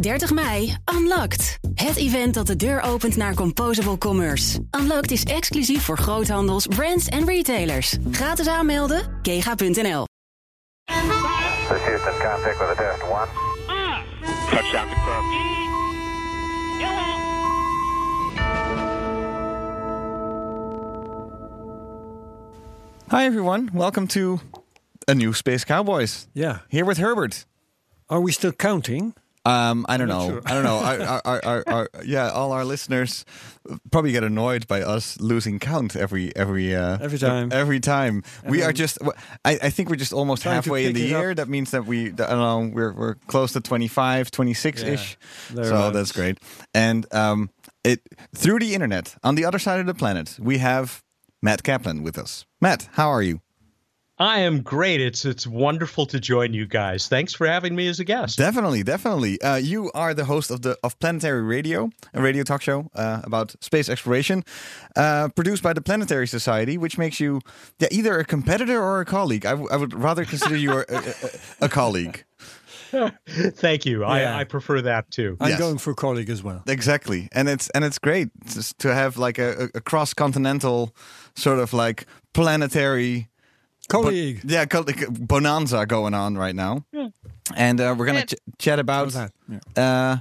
[0.00, 1.58] 30 mei, Unlocked.
[1.74, 4.60] Het event dat de deur opent naar Composable Commerce.
[4.80, 7.96] Unlocked is exclusief voor groothandels, brands en retailers.
[8.10, 10.06] Gratis aanmelden, kega.nl.
[23.10, 23.68] Hi, everyone.
[23.72, 24.38] Welcome to
[25.10, 26.26] a new Space Cowboys.
[26.32, 26.58] Yeah.
[26.68, 27.46] Here with Herbert.
[28.06, 29.14] Are we still counting?
[29.44, 30.28] Um, I don't know.
[30.28, 30.42] sure.
[30.44, 30.78] I don't know.
[30.78, 33.24] Our, our, our, our, yeah, all our listeners
[33.90, 37.50] probably get annoyed by us losing count every every uh, Every time.
[37.52, 38.22] Every time.
[38.46, 38.98] we are just.
[39.44, 41.20] I, I think we're just almost halfway in the it up.
[41.20, 41.34] year.
[41.34, 42.08] That means that we.
[42.08, 42.70] I don't know.
[42.74, 45.16] We're we're close to 25, 26 ish.
[45.54, 46.38] Yeah, so that's great.
[46.74, 47.50] And um,
[47.84, 48.00] it
[48.34, 51.02] through the internet on the other side of the planet, we have
[51.42, 52.44] Matt Kaplan with us.
[52.60, 53.40] Matt, how are you?
[54.20, 55.00] I am great.
[55.00, 57.06] It's it's wonderful to join you guys.
[57.08, 58.36] Thanks for having me as a guest.
[58.36, 59.40] Definitely, definitely.
[59.40, 63.20] Uh, you are the host of the of Planetary Radio, a radio talk show uh,
[63.22, 64.42] about space exploration,
[64.96, 67.40] uh, produced by the Planetary Society, which makes you
[67.78, 69.46] yeah, either a competitor or a colleague.
[69.46, 72.24] I, w- I would rather consider you a, a, a, a colleague.
[73.28, 74.00] Thank you.
[74.00, 74.08] Yeah.
[74.08, 75.36] I, I prefer that too.
[75.40, 75.58] I'm Yes.
[75.60, 76.62] going for colleague as well.
[76.66, 78.30] Exactly, and it's and it's great
[78.78, 80.92] to have like a, a cross continental
[81.36, 83.28] sort of like planetary.
[83.88, 84.40] Colleague.
[84.44, 86.84] Yeah, co- like a bonanza going on right now,
[87.56, 89.32] and uh, we're gonna ch- chat about that?
[89.48, 89.58] Yeah.
[89.76, 90.16] Uh,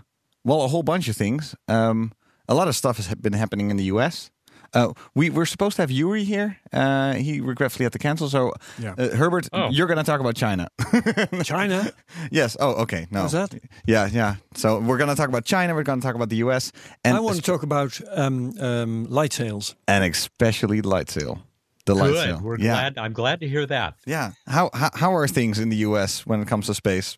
[0.45, 1.55] well, a whole bunch of things.
[1.67, 2.11] Um,
[2.47, 4.31] a lot of stuff has been happening in the U.S.
[4.73, 6.57] Uh, we were supposed to have Yuri here.
[6.73, 8.29] Uh, he regretfully had to cancel.
[8.29, 8.95] So, Yeah.
[8.97, 9.69] uh, Herbert, Oh.
[9.69, 10.67] you're going to talk about China.
[11.43, 11.89] China.
[12.31, 12.57] yes.
[12.59, 13.07] Oh, okay.
[13.09, 13.21] No.
[13.21, 13.53] How's that?
[13.85, 14.35] Yeah, yeah.
[14.55, 15.73] So we're going to talk about China.
[15.73, 16.73] We're going to talk about the U.S.
[17.05, 19.75] and I want to talk about um, um, light sails.
[19.87, 21.39] and especially light sail.
[21.87, 22.23] The light Good.
[22.25, 22.39] sail.
[22.43, 22.73] We're yeah.
[22.73, 22.97] glad.
[22.97, 23.95] I'm glad to hear that.
[24.05, 24.33] Yeah.
[24.45, 26.25] How, how how are things in the U.S.
[26.25, 27.17] when it comes to space,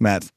[0.00, 0.30] Matt?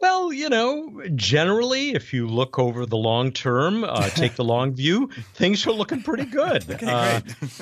[0.00, 4.72] Well, you know, generally, if you look over the long term, uh, take the long
[4.74, 6.64] view, things are looking pretty good.
[6.86, 7.20] Uh,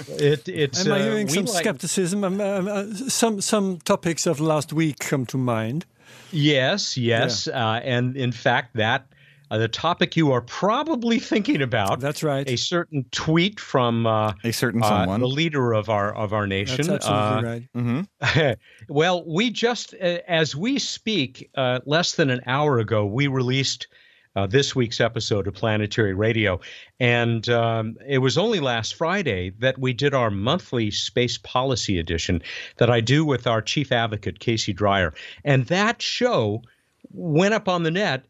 [0.09, 2.23] it, it's Am I uh, hearing we some like- skepticism?
[2.25, 5.87] Um, um, uh, some some topics of last week come to mind.
[6.33, 9.07] Yes, yes, uh, and in fact, that
[9.55, 12.01] uh, the topic you are probably thinking about.
[12.01, 12.49] That's right.
[12.51, 15.21] A certain tweet from uh, A certain uh, someone.
[15.21, 16.85] the leader of our of our nation.
[16.85, 17.69] That's uh, absolutely
[18.35, 18.59] right.
[18.89, 23.87] well, we just, uh, as we speak, uh, less than an hour ago, we released
[24.35, 26.59] uh, this week's episode of Planetary Radio.
[26.99, 32.43] And um, it was only last Friday that we did our monthly space policy edition
[32.79, 35.15] that I do with our chief advocate, Casey Dreyer.
[35.45, 36.63] And that show
[37.13, 38.25] went up on the net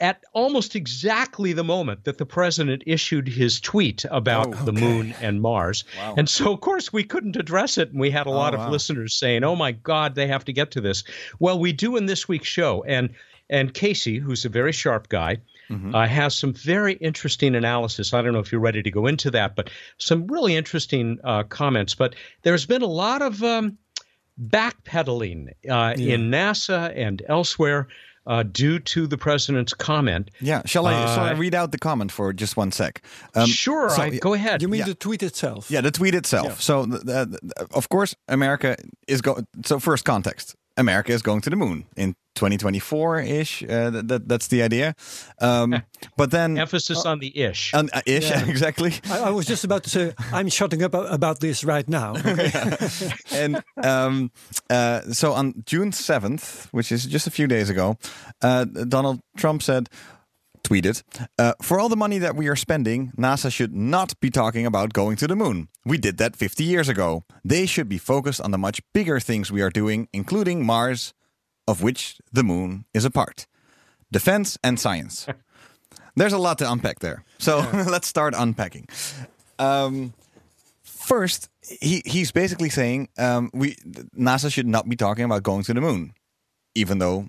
[0.00, 5.14] at almost exactly the moment that the president issued his tweet about Oh, the moon
[5.20, 5.84] and Mars.
[6.16, 7.90] And so, of course, we couldn't address it.
[7.90, 8.66] And we had a lot Oh, wow.
[8.66, 11.04] of listeners saying, oh my God, they have to get to this.
[11.38, 12.82] Well, we do in this week's show.
[12.84, 13.10] And
[13.50, 15.38] and Casey, who's a very sharp guy,
[15.70, 15.94] Mm-hmm.
[15.94, 18.12] uh, has some very interesting analysis.
[18.12, 21.44] I don't know if you're ready to go into that, but some really interesting uh,
[21.44, 21.94] comments.
[21.94, 23.78] But there's been a lot of um,
[24.38, 27.88] backpedaling uh, in NASA and elsewhere
[28.26, 30.30] uh, due to the president's comment.
[30.40, 30.62] Yeah.
[30.64, 33.02] Shall I shall I Uh, read out the comment for just one sec?
[33.34, 34.62] Um, sure, so- I, go ahead.
[34.62, 34.86] You mean yeah.
[34.86, 35.70] the tweet itself?
[35.70, 36.60] Yeah, the tweet itself.
[36.62, 38.76] So, th- th- th- of course, America
[39.08, 39.46] is going.
[39.64, 43.62] So, first context: America is going to the moon in 2024 ish.
[43.62, 44.94] Uh, th- that, that's the idea.
[45.40, 45.82] Um,
[46.16, 47.72] but then, Emphasis on the ish.
[47.92, 48.94] uh, ish exactly.
[49.08, 52.14] I, I was just about to say I'm shutting up about this right now.
[53.32, 54.30] and um,
[54.68, 57.96] uh, so on June 7th, which is just a few days ago,
[58.42, 59.88] uh, Donald Trump said,
[60.64, 61.02] tweeted,
[61.38, 64.92] uh, For all the money that we are spending, NASA should not be talking about
[64.92, 65.68] going to the moon.
[65.84, 67.24] We did that 50 years ago.
[67.44, 71.14] They should be focused on the much bigger things we are doing, including Mars,
[71.68, 73.46] of which the moon is a part.
[74.10, 75.26] Defense and science.
[76.16, 77.24] There's a lot to unpack there.
[77.38, 78.88] So let's start unpacking.
[79.58, 80.14] Um,
[80.82, 81.48] first,
[81.80, 83.76] he, he's basically saying um, we
[84.16, 86.14] NASA should not be talking about going to the moon,
[86.74, 87.28] even though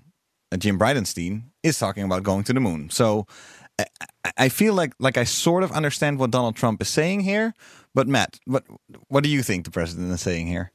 [0.58, 2.88] Jim Bridenstine is talking about going to the moon.
[2.90, 3.26] So
[4.36, 7.54] I, feel like like I sort of understand what Donald Trump is saying here.
[7.94, 8.64] But Matt, what
[9.08, 10.72] what do you think the president is saying here?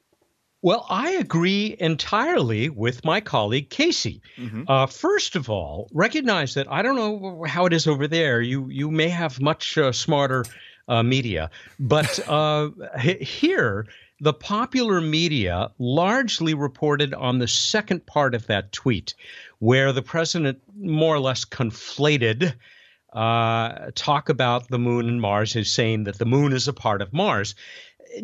[0.63, 4.21] Well, I agree entirely with my colleague Casey.
[4.67, 8.41] Uh, first of all, recognize that I don't know how it is over there.
[8.41, 10.45] You you may have much uh, smarter
[10.87, 12.69] uh, media, but uh,
[12.99, 13.87] here
[14.21, 19.15] the popular media largely reported on the second part of that tweet,
[19.57, 22.53] where the president more or less conflated
[23.13, 27.01] uh, talk about the moon and Mars as saying that the moon is a part
[27.01, 27.55] of Mars.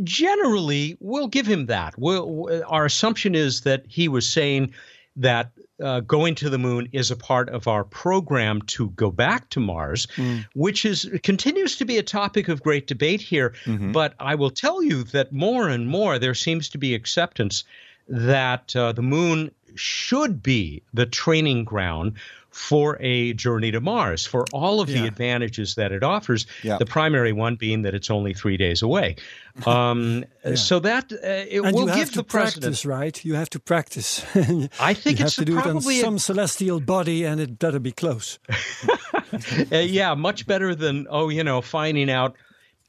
[0.04, 1.98] Generally we'll give him that.
[1.98, 4.74] We'll, our assumption is that he was saying
[5.16, 5.52] that
[5.84, 9.60] uh, going to the moon is a part of our program to go back to
[9.60, 10.08] Mars,
[10.56, 13.54] which is continues to be a topic of great debate here.
[13.92, 17.64] But I will tell you that more and more there seems to be acceptance
[18.10, 22.14] that uh, the moon should be the training ground
[22.58, 26.48] for a journey to Mars for all of the advantages that it offers.
[26.64, 26.78] Yeah.
[26.80, 29.16] The primary one being that it's only three days away.
[29.66, 30.24] Um,
[30.54, 31.18] So that uh,
[31.50, 32.64] it and will give the president.
[32.64, 33.26] practice, right?
[33.26, 34.24] You have to practice.
[34.80, 37.42] I think you it's have to do it on probably a- some celestial body, and
[37.42, 38.38] it better be close.
[39.72, 42.36] Uh, yeah, much better than oh, you know, finding out,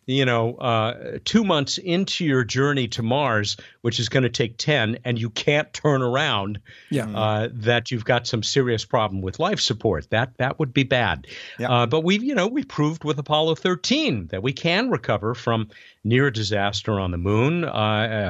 [0.08, 4.56] you know, uh, two months into your journey to Mars, which is going to take
[4.56, 6.60] ten, and you can't turn around.
[6.90, 7.10] Yeah.
[7.10, 10.08] Uh, that you've got some serious problem with life support.
[10.08, 11.26] That that would be bad.
[11.58, 11.70] Yeah.
[11.70, 15.69] Uh, but we've you know we proved with Apollo 13 that we can recover from
[16.05, 17.69] near disaster on the moon, uh,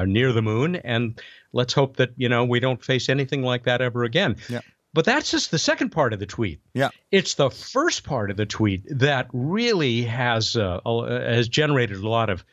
[0.01, 1.21] uh, near the moon, and
[1.53, 4.35] let's hope that you know we don't face anything like that ever again.
[4.49, 4.59] Yeah.
[4.93, 6.59] But that's just the second part of the tweet.
[6.73, 6.89] Yeah.
[7.11, 12.29] It's the first part of the tweet that really has uh, has generated a lot
[12.29, 12.43] of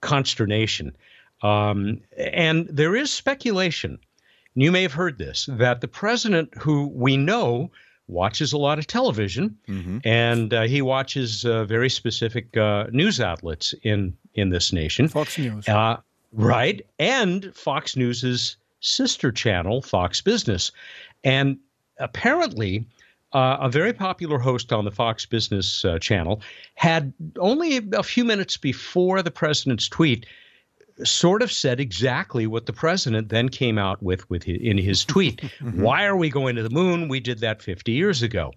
[0.00, 0.96] consternation,
[1.42, 3.98] um, and there is speculation.
[4.54, 7.70] and You may have heard this that the president, who we know
[8.06, 9.56] watches a lot of television,
[10.04, 15.08] and uh, he watches uh, very specific uh, news outlets in in this nation.
[15.08, 15.66] Fox News.
[15.68, 15.96] Uh,
[16.32, 16.86] right.
[16.98, 20.70] And Fox News's sister channel, Fox Business.
[21.24, 21.58] And
[21.98, 22.86] apparently,
[23.32, 26.40] uh, a very popular host on the Fox Business uh, channel
[26.74, 30.26] had only a few minutes before the president's tweet
[31.04, 35.04] sort of said exactly what the president then came out with with his, in his
[35.04, 35.40] tweet.
[35.74, 37.08] Why are we going to the moon?
[37.08, 38.52] We did that 50 years ago.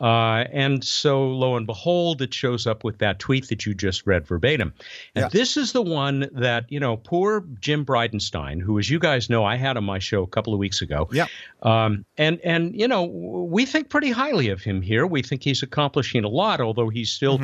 [0.00, 4.06] Uh, and so, lo and behold, it shows up with that tweet that you just
[4.06, 4.72] read verbatim.
[5.14, 5.28] And Yeah.
[5.28, 9.44] this is the one that, you know, poor Jim Bridenstine, who, as you guys know,
[9.44, 11.08] I had on my show a couple of weeks ago.
[11.12, 11.26] Yeah.
[11.62, 15.06] Um, and, and, you know, we think pretty highly of him here.
[15.06, 17.40] We think he's accomplishing a lot, although he's still.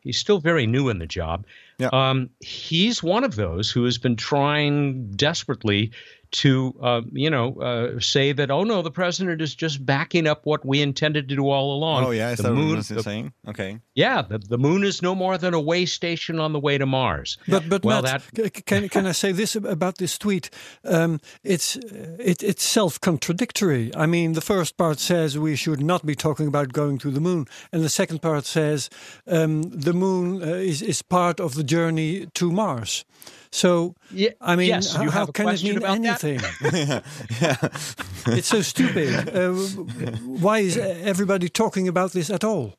[0.00, 1.44] He's still very new in the job.
[1.78, 1.88] Yeah.
[1.92, 5.90] Um, he's one of those who has been trying desperately
[6.32, 10.44] to, uh, you know, uh, say that, oh no, the president is just backing up
[10.44, 12.04] what we intended to do all along.
[12.04, 13.32] Oh yeah, is the that moon, what was the- saying?
[13.48, 13.78] Okay.
[13.94, 16.86] yeah, the, the moon is no more than a way station on the way to
[16.86, 17.38] Mars.
[17.48, 20.50] But but well, Matt, that can can I say this about this tweet?
[20.84, 23.90] Um, it's it, it's self contradictory.
[23.96, 27.20] I mean, the first part says we should not be talking about going to the
[27.20, 28.90] moon, and the second part says
[29.26, 33.04] um, the moon uh, is is part of the journey to Mars.
[33.50, 35.82] So Yeah, I mean, yes, h- you how have a can it question mean
[36.24, 37.02] about that?
[38.22, 38.38] anything?
[38.38, 39.06] It's so stupid.
[39.36, 39.52] Uh,
[40.24, 42.74] why is everybody talking about this at all?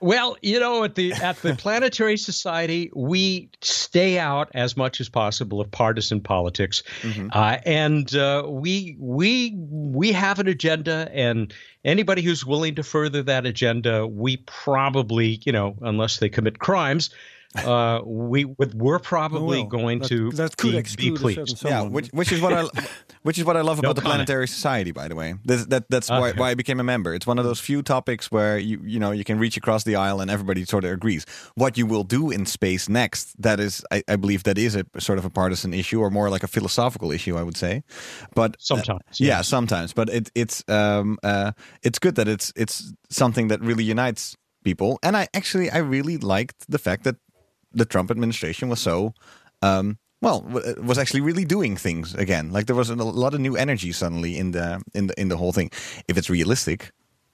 [0.00, 5.08] Well, you know, at the at the Planetary Society, we stay out as much as
[5.08, 6.82] possible of partisan politics,
[7.32, 11.52] uh, and uh, we we we have an agenda, and
[11.84, 17.10] anybody who's willing to further that agenda, we probably, you know, unless they commit crimes,
[17.56, 21.64] uh, we we're probably Well, going that, to that could be, be exclude pleased.
[21.64, 22.64] Yeah, which which is what I
[23.22, 24.26] which is what I love No about the comment.
[24.26, 24.90] Planetary Society.
[24.92, 26.38] By the way, this, that that's why, Okay.
[26.38, 27.14] why I became a member.
[27.14, 29.96] It's one of those few topics where you you know you can reach across the
[29.96, 31.24] aisle and everybody sort of agrees.
[31.54, 34.84] What you will do in space next, that is, I, I believe that is a
[34.98, 37.38] sort of a partisan issue or more like a philosophical issue.
[37.38, 37.82] I would say,
[38.34, 39.48] but uh, Sometimes, yeah, yes.
[39.48, 39.94] sometimes.
[39.94, 41.52] But it, it's um uh
[41.82, 44.98] it's good that it's it's something that really unites people.
[45.02, 47.16] And I actually I really liked the fact that
[47.72, 49.12] the Trump administration was so
[49.62, 50.42] um, well
[50.82, 52.50] was actually really doing things again.
[52.52, 55.36] Like there was a lot of new energy suddenly in the in the in the
[55.36, 55.70] whole thing.
[56.08, 56.90] If it's realistic,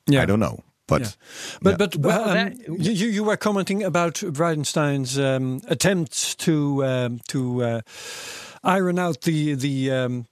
[0.06, 0.22] Yeah.
[0.22, 1.10] I don't know, but Yeah.
[1.62, 1.76] But Yeah.
[1.76, 7.20] but Well, um, that- you you you were commenting about Bridenstine's um, attempts to um,
[7.28, 7.80] to uh,
[8.62, 10.26] iron out the the um,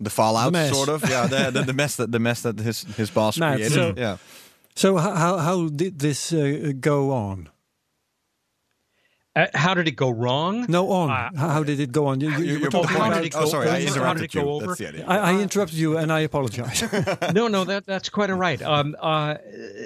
[0.00, 2.84] the fallout, The sort of, yeah, the, the, the mess that the mess that his
[2.96, 4.16] his boss Matt, created, so- yeah.
[4.76, 7.48] so how how, how did this uh, go on?
[9.38, 10.66] Uh, how did it go wrong?
[10.68, 11.10] No, on.
[11.10, 12.20] Uh, how, how did it go on?
[12.20, 13.22] You, you, you You're were talking talking about.
[13.22, 14.00] did it oh, sorry, I over?
[14.00, 14.40] How did interrupted you.
[14.40, 14.66] over?
[14.66, 15.04] That's the idea.
[15.06, 16.82] I, I interrupted you, and I apologize.
[17.32, 18.60] no, no, that that's quite all right.
[18.60, 19.36] Um, uh,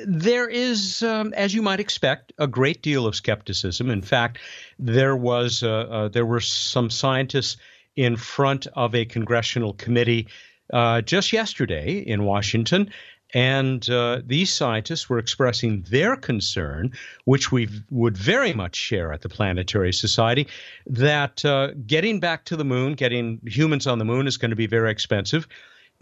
[0.06, 3.90] there is, um, as you might expect, a great deal of skepticism.
[3.90, 4.38] In fact,
[4.78, 7.58] there was uh, uh, there were some scientists
[7.94, 10.28] in front of a congressional committee
[10.72, 12.90] uh, just yesterday in Washington.
[13.34, 16.92] And uh, these scientists were expressing their concern,
[17.24, 20.46] which we would very much share at the Planetary Society,
[20.86, 24.56] that uh, getting back to the moon, getting humans on the moon, is going to
[24.56, 25.48] be very expensive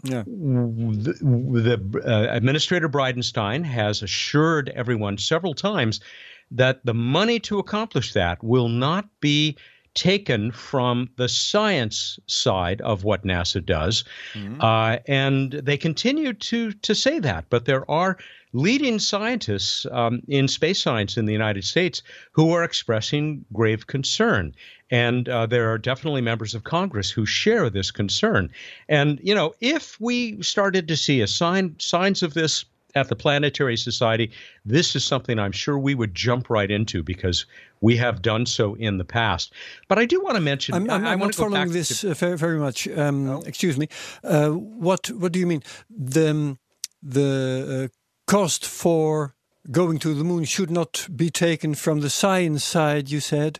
[0.03, 0.23] yeah.
[0.25, 5.99] the, the uh, Administrator Bridenstine has assured everyone several times
[6.49, 9.57] that the money to accomplish that will not be
[9.93, 14.03] taken from the science side of what NASA does,
[14.61, 17.45] uh, and they continue to to say that.
[17.49, 18.17] But there are
[18.53, 24.53] leading scientists um, in space science in the United States who are expressing grave concern.
[24.89, 28.51] And uh, there are definitely members of Congress who share this concern.
[28.89, 33.15] And, you know, if we started to see a sign, signs of this at the
[33.15, 34.31] Planetary Society,
[34.65, 37.45] this is something I'm sure we would jump right into because
[37.81, 39.53] we have done so in the past.
[39.87, 40.75] But I do want to mention.
[40.75, 42.87] I'm, I'm, I'm want not following this to- uh, very, very much.
[42.87, 43.87] Um, Excuse me.
[44.23, 45.63] Uh, what What do you mean?
[45.89, 46.57] The
[47.01, 49.35] the uh, cost for
[49.71, 53.09] going to the moon should not be taken from the science side.
[53.09, 53.59] You said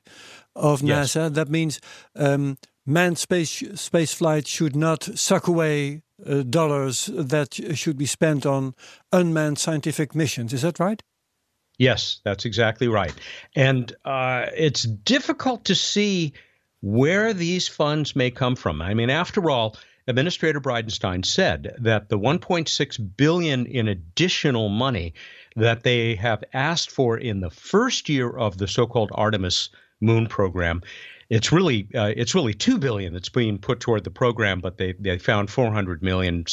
[0.56, 1.14] of Yes.
[1.16, 1.34] NASA.
[1.34, 1.80] That means
[2.16, 8.46] um, manned space space flight should not suck away uh, dollars that should be spent
[8.46, 8.76] on
[9.12, 10.54] unmanned scientific missions.
[10.54, 11.02] Is that right?
[11.78, 13.14] Yes, that's exactly right.
[13.56, 16.34] And uh, it's difficult to see
[16.82, 18.82] where these funds may come from.
[18.82, 19.76] I mean, after all,
[20.08, 25.14] Administrator Bridenstine said that the 1.6 billion in additional money
[25.56, 29.70] that they have asked for in the first year of the so-called Artemis
[30.02, 30.82] moon program
[31.32, 34.92] it's really uh, it's really two billion that's being put toward the program, but they
[35.00, 36.46] they found 400 million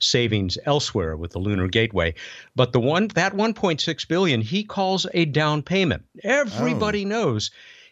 [0.00, 2.12] savings elsewhere with the Lunar Gateway.
[2.56, 6.02] But the one that 1.6 billion he calls a down payment.
[6.24, 7.50] Everybody knows.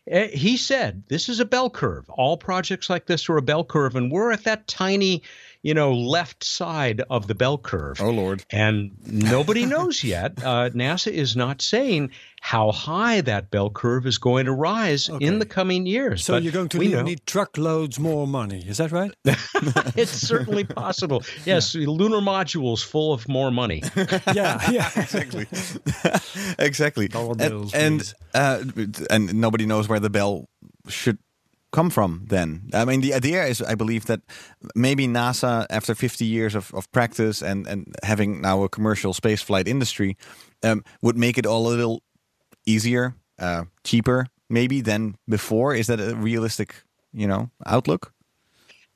[0.09, 2.05] eh, He said this is a bell curve.
[2.11, 5.23] All projects like this are a bell curve, and we're at that tiny,
[5.64, 7.99] you know, left side of the bell curve.
[8.00, 8.44] Oh, Lord.
[8.50, 10.33] And nobody knows yet.
[10.38, 12.11] Uh, NASA is not saying
[12.42, 15.25] how high that bell curve is going to rise Okay.
[15.25, 16.23] in the coming years.
[16.23, 18.62] So but you're going to we need, know need truckloads more money.
[18.68, 19.11] Is that right?
[19.97, 21.23] it's certainly possible.
[21.47, 23.83] Yes, lunar modules full of more money.
[24.35, 24.90] yeah, yeah.
[24.97, 25.47] exactly
[26.59, 28.14] exactly Dollar and bills, and, please.
[28.35, 28.64] uh,
[29.11, 30.49] and nobody knows where the bell
[30.88, 31.18] should
[31.75, 34.21] come from then i mean the idea is i believe that
[34.75, 39.43] maybe nasa after 50 years of, of practice and and having now a commercial space
[39.43, 40.16] flight industry
[40.62, 42.00] um, would make it all a little
[42.64, 46.75] easier uh, cheaper maybe than before is that a realistic
[47.12, 48.12] you know outlook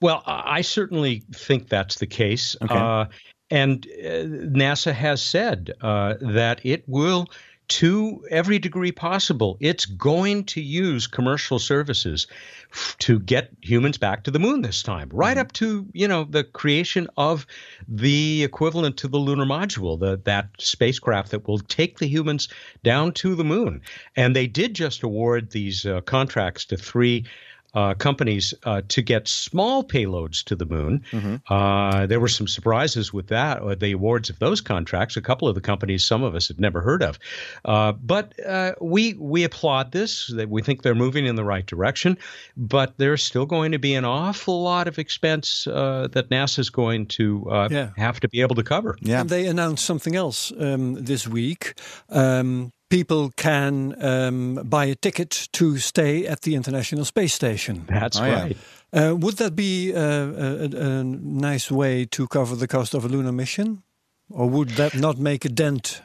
[0.00, 2.56] Well, I I certainly think that's the case.
[2.62, 2.74] Okay.
[2.74, 3.06] Uh,
[3.50, 7.26] and uh, NASA has said uh, that it will,
[7.68, 12.26] to every degree possible, it's going to use commercial services
[12.72, 16.24] f- to get humans back to the moon this time, right up to you know
[16.24, 17.46] the creation of
[17.86, 22.48] the equivalent to the lunar module, the that spacecraft that will take the humans
[22.82, 23.82] down to the moon.
[24.16, 27.26] And they did just award these uh, contracts to three
[27.74, 31.04] uh, companies uh, to get small payloads to the moon.
[31.48, 35.16] Uh, there were some surprises with that, or the awards of those contracts.
[35.16, 37.18] A couple of the companies, some of us had never heard of,
[37.64, 40.28] uh, but uh, we we applaud this.
[40.28, 42.16] That we think they're moving in the right direction,
[42.56, 47.06] but there's still going to be an awful lot of expense uh, that NASA's going
[47.06, 47.90] to uh, Yeah.
[47.96, 48.96] have to be able to cover.
[49.00, 51.74] yeah And they announced something else um, this week.
[52.08, 57.84] Um, people can um, buy a ticket to stay at the International Space Station.
[57.88, 58.42] That's Oh, yeah.
[58.42, 58.56] right.
[58.92, 60.68] Uh, would that be uh, a, a,
[61.00, 63.82] a nice way to cover the cost of a lunar mission,
[64.30, 66.02] or would that not make a dent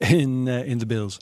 [0.00, 1.18] in uh, in the bills?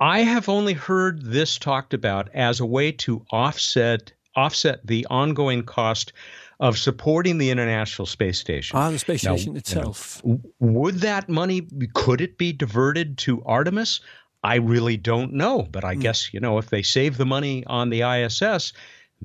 [0.00, 5.62] I have only heard this talked about as a way to offset offset the ongoing
[5.62, 6.12] cost
[6.60, 8.76] of supporting the International Space Station.
[8.78, 10.22] Ah, the space Now, station you know, itself.
[10.60, 14.00] Would that money could it be diverted to Artemis?
[14.44, 17.90] I really don't know, but I guess you know if they save the money on
[17.90, 18.72] the ISS,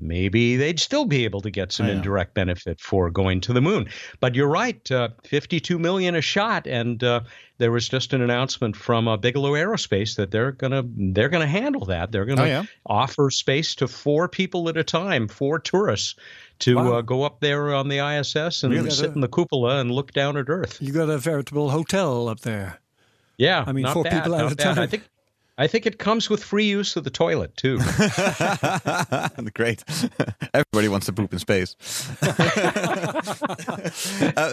[0.00, 3.88] maybe they'd still be able to get some indirect benefit for going to the moon.
[4.20, 7.22] But you're right, uh, 52 million a shot, and uh,
[7.58, 11.84] there was just an announcement from uh, Bigelow Aerospace that they're gonna they're gonna handle
[11.86, 12.12] that.
[12.12, 12.64] They're gonna Oh, yeah?
[12.86, 16.14] offer space to four people at a time, four tourists.
[16.60, 16.92] To Wow.
[16.94, 18.90] uh, go up there on the ISS and Really?
[18.90, 20.78] sit in the cupola and look down at Earth.
[20.80, 22.80] You got a veritable hotel up there.
[23.36, 24.66] Yeah, I mean, not four bad, people at not a bad.
[24.66, 24.88] I time.
[24.88, 25.04] think,
[25.56, 27.78] I think it comes with free use of the toilet too.
[29.54, 29.84] Great.
[30.52, 31.76] Everybody wants to poop in space.
[32.22, 32.32] uh,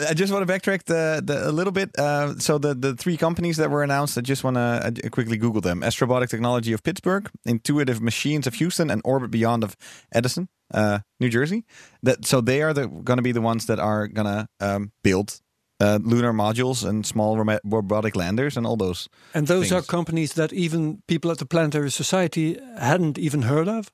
[0.10, 1.92] I just want to backtrack the, the, a little bit.
[1.98, 5.38] Uh, so the, the three companies that were announced, I just want to uh, quickly
[5.38, 5.82] Google them.
[5.82, 9.76] Astrobotic Technology of Pittsburgh, Intuitive Machines of Houston, and Orbit Beyond of
[10.12, 11.64] Edison, uh, New Jersey.
[12.04, 14.92] That So they are the, going to be the ones that are going to um,
[15.04, 15.40] build
[15.80, 19.10] uh, lunar modules and small roma- robotic landers and all those.
[19.34, 23.92] And those are companies that even people at the Planetary Society hadn't even heard of.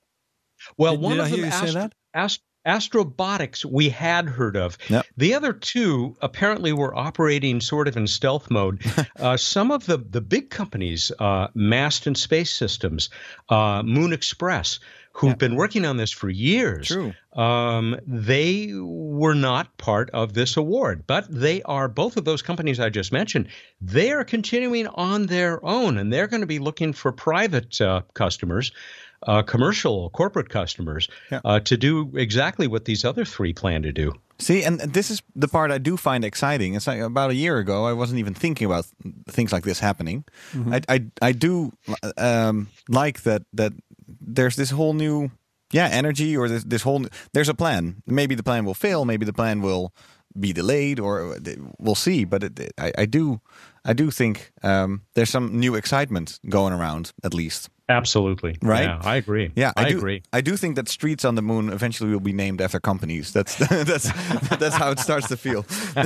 [0.77, 1.93] Well, Did- one did of I them, hear you say that?
[2.13, 4.77] Ast- Astrobotics, we had heard of.
[4.89, 5.05] Yep.
[5.17, 8.83] The other two apparently were operating sort of in stealth mode.
[9.19, 13.09] uh, some of the, the big companies, uh, Masten Space Systems,
[13.49, 14.79] uh, Moon Express,
[15.13, 17.13] who've been working on this for years, True.
[17.33, 22.79] Um, they were not part of this award, but they are both of those companies
[22.79, 23.47] I just mentioned.
[23.81, 28.01] They are continuing on their own, and they're going to be looking for private uh,
[28.13, 28.71] customers.
[29.27, 31.41] Uh, commercial corporate customers Yeah.
[31.45, 34.13] uh, to do exactly what these other three plan to do.
[34.39, 36.73] See, and this is the part I do find exciting.
[36.73, 38.87] It's like about a year ago, I wasn't even thinking about
[39.29, 40.23] things like this happening.
[40.71, 41.71] I, I, I do
[42.17, 43.73] um, like that that
[44.35, 45.31] there's this whole new,
[45.71, 48.03] yeah, energy or this this whole there's a plan.
[48.05, 49.05] Maybe the plan will fail.
[49.05, 49.93] Maybe the plan will
[50.39, 51.37] be delayed, or
[51.79, 52.25] we'll see.
[52.25, 53.41] But it, I, I do,
[53.85, 57.69] I do think um, there's some new excitement going around, at least.
[57.91, 58.85] Absolutely, Right?
[58.85, 59.51] Yeah, I agree.
[59.55, 60.23] Yeah, I, I, do, agree.
[60.33, 63.33] I do think that streets on the moon eventually will be named after companies.
[63.33, 63.55] That's
[63.91, 64.07] that's
[64.57, 65.65] that's how it starts to feel.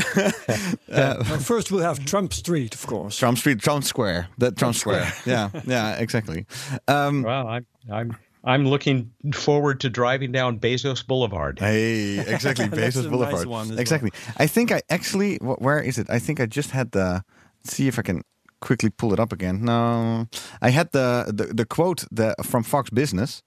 [0.88, 3.18] Well, first, we'll have Trump Street, of course.
[3.18, 5.12] Trump Street, Trump Square, that Trump Square.
[5.26, 6.46] yeah, yeah, exactly.
[6.88, 11.60] Um, Well, I'm I'm I'm looking forward to driving down Bezos Boulevard.
[11.60, 13.48] hey, exactly, That's a Bezos nice Boulevard.
[13.48, 14.12] one as exactly.
[14.38, 16.08] I think I actually, where is it?
[16.10, 17.24] I think I just had the.
[17.64, 18.22] See if I can
[18.68, 19.62] quickly pull it up again.
[19.66, 20.28] No,
[20.62, 23.42] I had the the, the quote the, from Fox Business.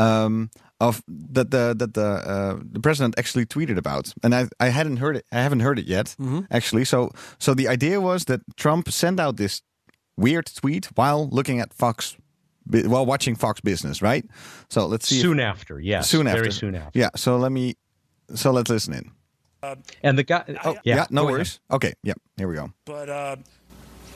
[0.00, 0.50] Um,
[0.80, 1.02] of
[1.34, 5.16] that the that the uh, the president actually tweeted about, and I I hadn't heard
[5.16, 5.24] it.
[5.32, 6.16] I haven't heard it yet,
[6.50, 6.84] actually.
[6.84, 9.62] So so the idea was that Trump sent out this
[10.16, 12.16] weird tweet while looking at Fox,
[12.86, 14.24] while watching Fox Business, right?
[14.68, 15.16] So let's see.
[15.16, 16.40] if- soon after, yes, soon after.
[16.40, 16.98] very soon after.
[16.98, 17.10] Yeah.
[17.16, 17.74] So let me.
[18.34, 19.10] So let's listen in.
[20.02, 21.32] And the guy, Oh yeah, no go ahead.
[21.32, 21.60] worries.
[21.70, 22.70] Okay, yeah, here we go.
[22.84, 23.36] But uh,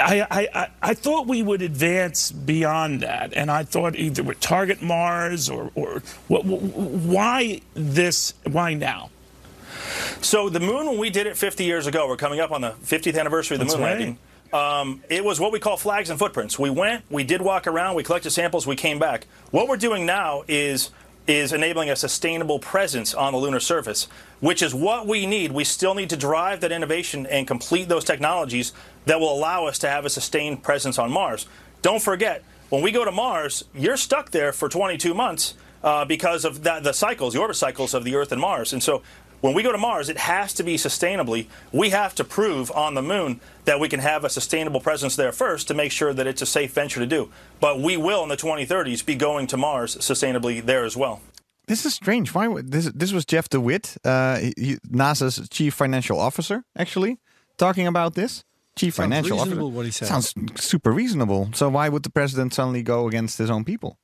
[0.00, 4.40] I, I, I, I thought we would advance beyond that, and I thought either would
[4.40, 8.34] target Mars or, or what, why this?
[8.44, 9.10] Why now?
[10.20, 12.70] So the moon, when we did it 50 years ago, we're coming up on the
[12.70, 13.90] 50th anniversary of the That's moon right.
[13.98, 14.18] landing.
[14.52, 16.58] Um, it was what we call flags and footprints.
[16.58, 19.26] We went, we did walk around, we collected samples, we came back.
[19.50, 20.90] What we're doing now is
[21.28, 24.08] is enabling a sustainable presence on the lunar surface,
[24.40, 25.52] which is what we need.
[25.52, 28.72] We still need to drive that innovation and complete those technologies
[29.04, 31.46] that will allow us to have a sustained presence on Mars.
[31.82, 36.46] Don't forget, when we go to Mars, you're stuck there for 22 months uh, because
[36.46, 38.72] of that, the cycles, the orbit cycles of the Earth and Mars.
[38.72, 39.02] And so
[39.40, 41.46] when we go to Mars, it has to be sustainably.
[41.72, 45.32] We have to prove on the moon that we can have a sustainable presence there
[45.32, 47.30] first to make sure that it's a safe venture to do.
[47.60, 51.20] But we will in the 2030s be going to Mars sustainably there as well.
[51.66, 52.32] This is strange.
[52.34, 52.90] Why would this?
[52.94, 57.18] This was Jeff DeWitt, uh, he- he- NASA's chief financial officer, actually
[57.58, 58.42] talking about this.
[58.76, 59.64] Chief Sounds financial officer.
[59.66, 60.08] what he said.
[60.08, 61.50] Sounds super reasonable.
[61.52, 63.98] So why would the president suddenly go against his own people?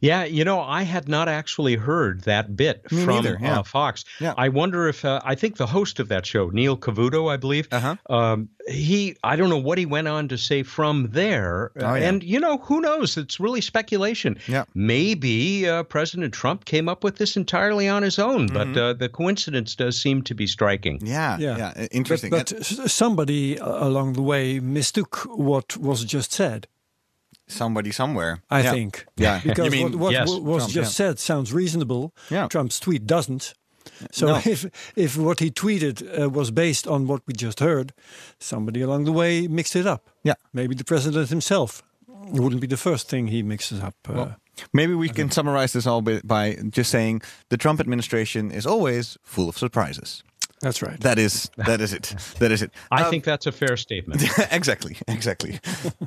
[0.00, 3.58] Yeah, you know, I had not actually heard that bit Me from neither, yeah.
[3.60, 4.04] uh, Fox.
[4.20, 4.34] Yeah.
[4.36, 7.68] I wonder if uh, I think the host of that show, Neil Cavuto, I believe,
[7.70, 7.96] Uh-huh.
[8.08, 11.70] um, he I don't know what he went on to say from there.
[11.76, 12.08] Oh, yeah.
[12.08, 13.16] And you know, who knows?
[13.16, 14.38] It's really speculation.
[14.46, 14.64] Yeah.
[14.74, 19.08] Maybe uh, President Trump came up with this entirely on his own, but uh, the
[19.08, 20.96] coincidence does seem to be striking.
[20.98, 21.06] Mm-hmm.
[21.06, 21.72] Yeah, yeah, Yeah.
[21.76, 22.30] uh, interesting.
[22.30, 26.66] But, but somebody uh, along the way mistook what was just said.
[27.48, 28.40] Somebody somewhere.
[28.50, 28.72] I Yeah.
[28.72, 29.06] think.
[29.16, 29.40] Yeah.
[29.44, 32.12] Because mean- what, what yes, was Trump, just said sounds reasonable.
[32.30, 32.48] Yeah.
[32.48, 33.54] Trump's tweet doesn't.
[34.12, 34.40] So No.
[34.44, 37.92] if if what he tweeted uh, was based on what we just heard,
[38.38, 40.02] somebody along the way mixed it up.
[40.22, 40.34] Yeah.
[40.52, 41.82] Maybe the president himself
[42.34, 43.94] it wouldn't be the first thing he mixes up.
[44.08, 44.34] Uh,
[44.72, 49.16] Maybe we can summarize this all by, by just saying the Trump administration is always
[49.22, 50.22] full of surprises.
[50.60, 50.98] That's right.
[51.00, 52.14] That is that is it.
[52.38, 52.70] That is it.
[52.90, 54.22] I Um, think that's a fair statement.
[54.52, 55.58] exactly, exactly.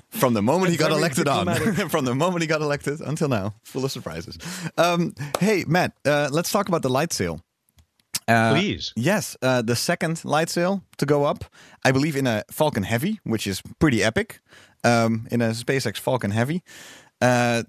[0.10, 3.28] From the moment he got Very elected on, from the moment he got elected until
[3.30, 4.38] now, full of surprises.
[4.78, 7.42] Um, hey, Matt, uh, let's talk about the light sail.
[8.28, 8.94] Uh, Please.
[8.96, 11.44] Yes, uh, the second light sail to go up,
[11.84, 14.40] I believe, in a Falcon Heavy, which is pretty epic.
[14.84, 16.64] Um, in a SpaceX Falcon Heavy.
[17.22, 17.64] Uh,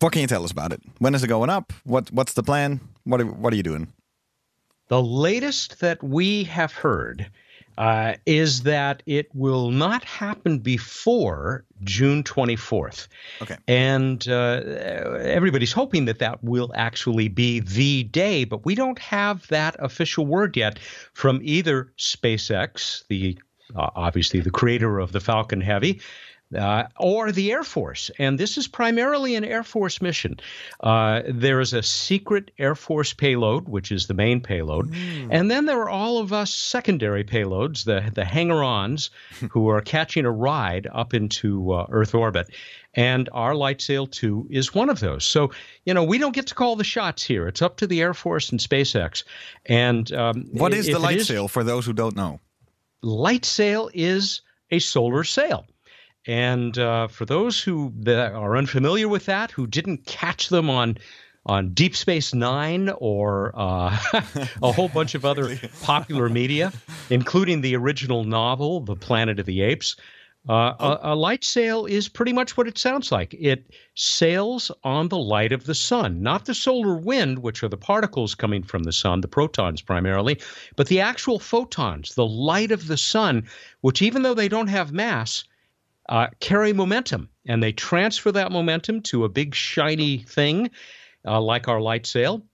[0.00, 0.80] what can you tell us about it?
[1.00, 1.72] When is it going up?
[1.84, 2.80] What What's the plan?
[3.04, 3.92] What are, What are you doing?
[4.88, 7.30] The latest that we have heard
[7.78, 13.06] uh, is that it will not happen before June 24th.
[13.40, 13.56] Okay.
[13.68, 14.62] And uh,
[15.22, 20.26] everybody's hoping that that will actually be the day, but we don't have that official
[20.26, 20.80] word yet
[21.12, 23.38] from either SpaceX, the
[23.76, 26.00] uh, obviously the creator of the Falcon Heavy,
[26.56, 28.10] uh, or the Air Force.
[28.18, 30.40] And this is primarily an Air Force mission.
[30.80, 34.94] Uh, there is a secret Air Force payload, which is the main payload.
[35.30, 39.10] And then there are all of us secondary payloads, the, the hanger ons,
[39.50, 42.48] who are catching a ride up into uh, Earth orbit.
[42.94, 45.24] And our Light Sail 2 is one of those.
[45.24, 45.50] So,
[45.84, 47.46] you know, we don't get to call the shots here.
[47.46, 49.22] It's up to the Air Force and SpaceX.
[49.66, 52.40] And um, What is the it light is- sail for those who don't know?
[53.02, 54.40] light sail is
[54.72, 55.64] a solar sail.
[56.28, 60.98] And uh, for those who that are unfamiliar with that, who didn't catch them on
[61.46, 63.98] on Deep Space Nine or uh,
[64.62, 66.70] a whole bunch of other popular media,
[67.08, 69.96] including the original novel, The Planet of the Apes.
[70.46, 73.34] Uh, a, a, light sail is pretty much what it sounds like.
[73.34, 77.78] It sails on the light of the sun, not the solar wind, which are the
[77.78, 80.38] particles coming from the sun, the protons primarily,
[80.76, 83.48] but the actual photons, the light of the sun,
[83.80, 85.44] which even though they don't have mass,
[86.08, 87.28] uh, carry momentum.
[87.46, 90.70] And they transfer that momentum to a big shiny thing
[91.26, 92.44] uh, like our light sail.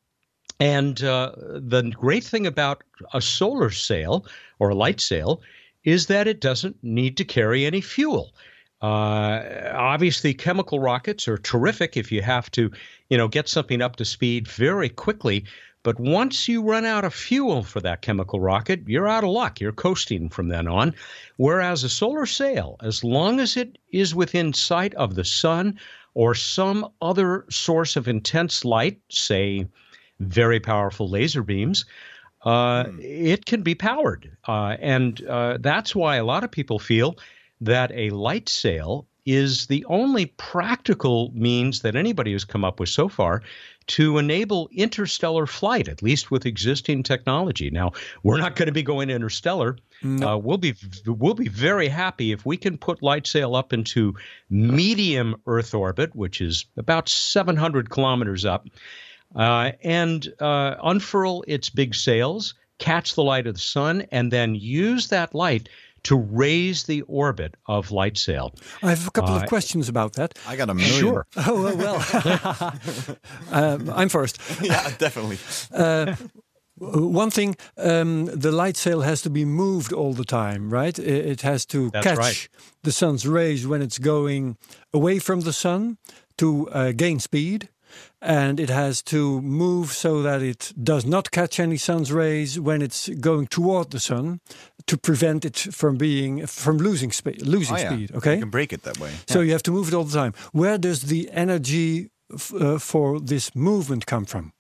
[0.61, 4.27] And uh, the great thing about a solar sail
[4.59, 5.43] or a light sail
[5.83, 8.35] is that it doesn't need to carry any fuel.
[8.81, 12.71] Uh, obviously, chemical rockets are terrific if you have to,
[13.09, 15.45] you know, get something up to speed very quickly.
[15.85, 19.61] But once you run out of fuel for that chemical rocket, you're out of luck.
[19.61, 20.95] You're coasting from then on.
[21.37, 25.79] Whereas a solar sail, as long as it is within sight of the sun
[26.15, 29.67] or some other source of intense light, say
[30.21, 31.85] very powerful laser beams,
[32.45, 32.99] uh, hmm.
[33.01, 34.35] it can be powered.
[34.49, 37.17] Uh, and uh, that's why a lot of people feel
[37.61, 42.89] that a light sail is the only practical means that anybody has come up with
[42.89, 43.43] so far
[43.87, 47.71] to enable interstellar flight, at least with existing technology.
[47.71, 47.93] Now,
[48.23, 49.77] we're not going to be going interstellar.
[50.03, 50.29] No.
[50.29, 50.75] Uh, we'll be
[51.07, 54.15] we'll be very happy if we can put Lightsail up into
[54.51, 58.69] medium Earth orbit, which is about 700 kilometers up,
[59.35, 64.55] uh, and uh, unfurl its big sails, catch the light of the sun, and then
[64.55, 65.69] use that light
[66.05, 68.55] to raise the orbit of light sail.
[68.83, 70.39] I have a couple uh, of questions about that.
[70.47, 71.01] I got a million.
[71.01, 71.27] Sure.
[71.37, 73.19] oh, well.
[73.51, 74.39] um, I'm first.
[74.63, 75.39] yeah, definitely.
[75.73, 76.15] Uh,
[76.77, 80.99] one thing, um, the light sail has to be moved all the time, right?
[80.99, 82.49] It has to That's catch right.
[82.83, 84.57] the sun's rays when it's going
[84.93, 85.99] away from the sun
[86.39, 87.69] to uh, gain speed
[88.25, 92.81] and it has to move so that it does not catch any sun's rays when
[92.83, 94.41] it's going toward the sun
[94.87, 97.91] to prevent it from being from losing speed losing oh, yeah.
[97.91, 99.47] speed okay you can break it that way so yeah.
[99.47, 102.11] you have to move it all the time where does the energy
[102.59, 104.53] uh, for this movement come from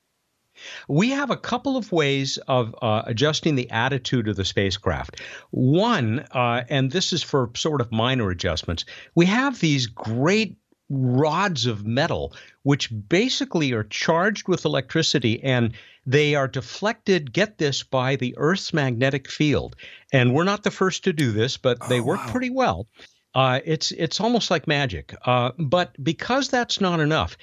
[0.89, 5.21] we have a couple of ways of uh, adjusting the attitude of the spacecraft.
[5.51, 10.57] One, uh, and this is for sort of minor adjustments, we have these great
[10.91, 15.73] rods of metal, which basically are charged with electricity and
[16.07, 19.77] they are deflected, get this, by the Earth's magnetic field.
[20.13, 22.31] And we're not the first to do this, but they oh, work wow.
[22.31, 22.87] pretty well.
[23.35, 25.15] Uh, it's it's almost like magic.
[25.25, 27.37] Uh, but because that's not enough,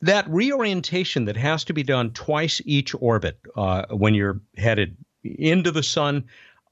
[0.00, 5.70] that reorientation that has to be done twice each orbit uh, when you're headed into
[5.70, 6.24] the sun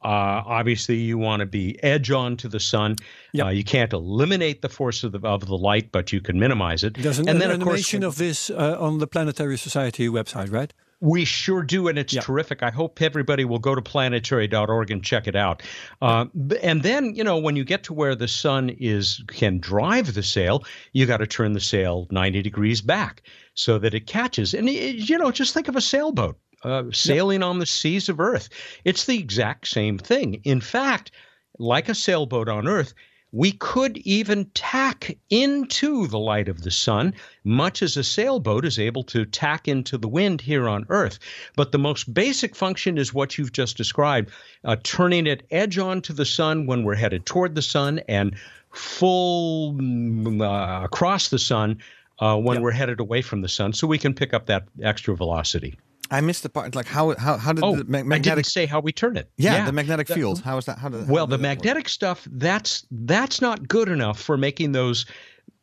[0.05, 2.97] uh, obviously, you want to be edge on to the sun.
[3.33, 3.47] Yep.
[3.47, 6.85] Uh, you can't eliminate the force of the, of the light, but you can minimize
[6.85, 6.95] it.
[6.95, 10.09] There's an, and an then, of animation course, of this uh, on the Planetary Society
[10.09, 10.73] website, right?
[11.01, 12.25] We sure do, and it's Yep.
[12.25, 12.63] terrific.
[12.63, 15.63] I hope everybody will go to planetary.org and check it out.
[16.01, 16.27] Uh,
[16.63, 20.23] and then, you know, when you get to where the sun is can drive the
[20.23, 23.23] sail, you got to turn the sail 90 degrees back
[23.55, 24.55] so that it catches.
[24.55, 28.21] And it, you know, just think of a sailboat uh, sailing on the seas of
[28.21, 28.49] Earth.
[28.85, 30.41] It's the exact same thing.
[30.45, 31.11] In fact,
[31.59, 32.95] like a sailboat on Earth,
[33.35, 38.79] we could even tack into the light of the sun, much as a sailboat is
[38.79, 41.19] able to tack into the wind here on Earth.
[41.57, 44.31] But the most basic function is what you've just described
[44.63, 48.37] uh, turning it edge on to the sun when we're headed toward the sun and
[48.73, 51.79] full mm, uh, across the sun
[52.21, 55.17] uh, when we're headed away from the sun so we can pick up that extra
[55.17, 55.77] velocity.
[56.11, 56.75] I missed the part.
[56.75, 58.45] Like how how how did Oh, the ma- I magnetic?
[58.45, 59.31] didn't say how we turn it.
[59.37, 60.43] yeah, the magnetic field.
[60.43, 60.79] How is that?
[60.79, 61.07] How did?
[61.07, 61.57] how Well, did the that work?
[61.59, 65.07] magnetic stuff that's that's not good enough for making those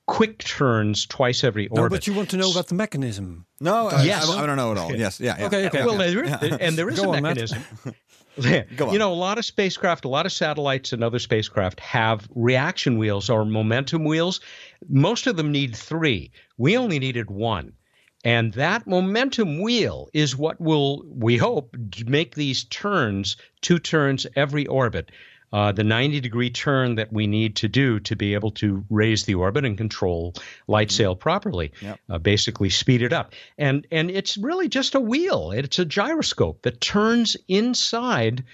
[0.08, 1.98] quick turns twice every No, orbit.
[2.00, 3.46] but you want to know about the mechanism.
[3.62, 4.30] No, I, Yes.
[4.30, 4.94] I, I don't know at all.
[4.94, 5.46] Yes, yeah, yeah.
[5.46, 5.86] Okay, okay.
[5.86, 6.38] well, yeah.
[6.38, 7.64] there, and there is Go a on, mechanism.
[8.76, 8.94] Go on.
[8.94, 12.98] You know, a lot of spacecraft, a lot of satellites, and other spacecraft have reaction
[12.98, 14.42] wheels or momentum wheels.
[14.90, 16.32] Most of them need three.
[16.58, 17.74] We only needed one.
[18.24, 24.68] And that momentum wheel is what will, we hope, make these turns, two turns every
[24.68, 25.10] orbit.
[25.54, 29.26] Uh, the 90 degree turn that we need to do to be able to raise
[29.26, 30.34] the orbit and control
[30.68, 32.00] light sail properly, Yep.
[32.10, 33.34] uh, basically speed it up.
[33.58, 38.46] And, and it's really just a wheel, it's a gyroscope that turns inside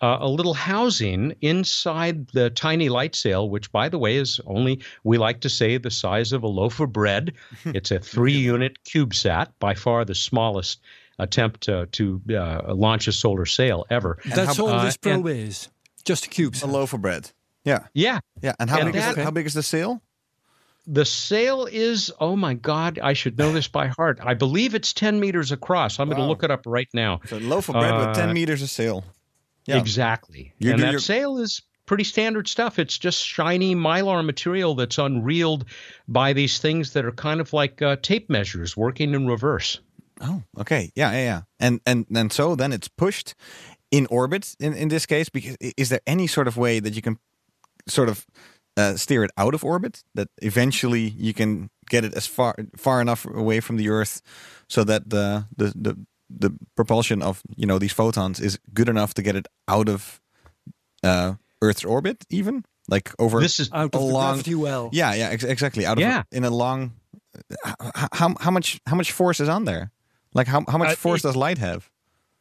[0.00, 4.80] uh, a little housing inside the tiny light sail, which, by the way, is only,
[5.04, 7.32] we like to say, the size of a loaf of bread.
[7.64, 10.80] it's a three unit CubeSat, by far the smallest
[11.18, 14.18] attempt uh, to uh, launch a solar sail ever.
[14.24, 15.68] That's how- all uh, this probe is.
[16.04, 16.54] Just a cube.
[16.62, 17.30] a loaf of bread.
[17.64, 17.86] Yeah.
[17.94, 18.20] Yeah.
[18.42, 18.52] Yeah.
[18.60, 20.02] And how And big is that- it, how big is the sail?
[20.86, 24.18] The sail is, oh my God, I should know this by heart.
[24.22, 25.98] I believe it's 10 meters across.
[25.98, 27.20] I'm going to look it up right now.
[27.22, 29.02] It's a loaf of bread with ten Uh, meters of sail.
[29.66, 29.78] Yeah.
[29.78, 30.52] Exactly.
[30.58, 32.78] You and that your- sail is pretty standard stuff.
[32.78, 35.64] It's just shiny mylar material that's unreeled
[36.08, 39.80] by these things that are kind of like uh, tape measures working in reverse.
[40.20, 40.90] Oh, okay.
[40.94, 41.40] Yeah, yeah, yeah.
[41.60, 43.34] And and and so then it's pushed
[43.90, 47.02] in orbit in in this case because is there any sort of way that you
[47.02, 47.18] can
[47.88, 48.26] sort of
[48.76, 53.00] uh, steer it out of orbit that eventually you can get it as far far
[53.00, 54.20] enough away from the earth
[54.68, 56.06] so that the the the
[56.38, 60.20] the propulsion of you know these photons is good enough to get it out of
[61.02, 64.90] uh, Earth's orbit, even like over This is Out a of long, gravity well.
[64.92, 65.86] Yeah, yeah, ex- exactly.
[65.86, 66.22] Out of Yeah.
[66.32, 66.92] a, in a long.
[67.64, 69.90] How, how how much how much force is on there?
[70.34, 71.90] Like how how much Uh, force it- does light have?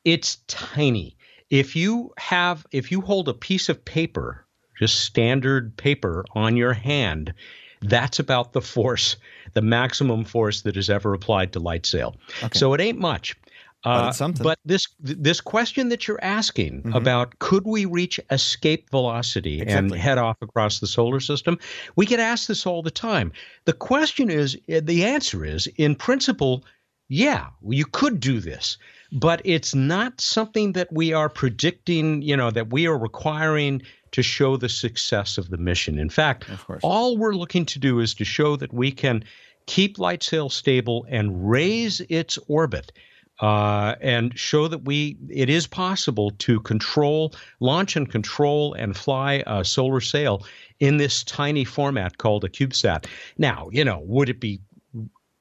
[0.05, 1.15] it's tiny.
[1.49, 4.45] If you have, if you hold a piece of paper,
[4.79, 7.33] just standard paper on your hand,
[7.81, 9.17] that's about the force,
[9.53, 12.15] the maximum force that is ever applied to light sail.
[12.53, 13.35] So it ain't much.
[13.85, 14.43] Uh, it's something.
[14.43, 20.17] but this this question that you're asking about could we reach escape velocity and head
[20.17, 21.59] off across the solar system,
[21.95, 23.31] we get asked this all the time.
[23.65, 26.63] The question is, uh, the answer is, in principle,
[27.09, 28.77] yeah, you could do this,
[29.11, 34.23] but it's not something that we are predicting, you know, that we are requiring to
[34.23, 35.99] show the success of the mission.
[35.99, 36.79] In fact, course.
[36.83, 39.23] all we're looking to do is to show that we can
[39.65, 42.91] keep light sail stable and raise its orbit.
[43.39, 49.43] Uh, and show that we it is possible to control, launch and control and fly
[49.47, 50.45] a solar sail
[50.79, 53.05] in this tiny format called a CubeSat.
[53.37, 54.61] Now, you know, would it be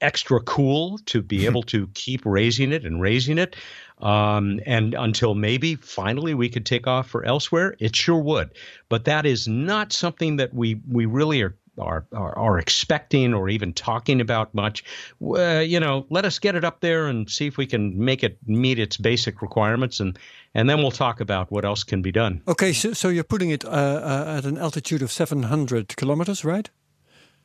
[0.02, 3.57] extra cool to be able to keep raising it and raising it
[3.98, 8.50] um, and until maybe finally we could take off for elsewhere it sure would
[8.88, 13.48] but that is not something that we we really are are, are, are expecting or
[13.48, 14.85] even talking about much.
[15.22, 18.22] Uh, you know, let us get it up there and see if we can make
[18.22, 20.18] it meet its basic requirements, and
[20.54, 22.42] and then we'll talk about what else can be done.
[22.46, 26.68] Okay, so, so you're putting it uh, uh, at an altitude of 700 kilometers, right?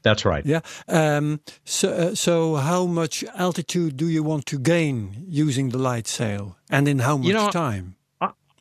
[0.03, 0.45] That's right.
[0.45, 0.61] Yeah.
[0.87, 6.07] Um, so, uh, so how much altitude do you want to gain using the light
[6.07, 7.96] sail, and in how much You know, time?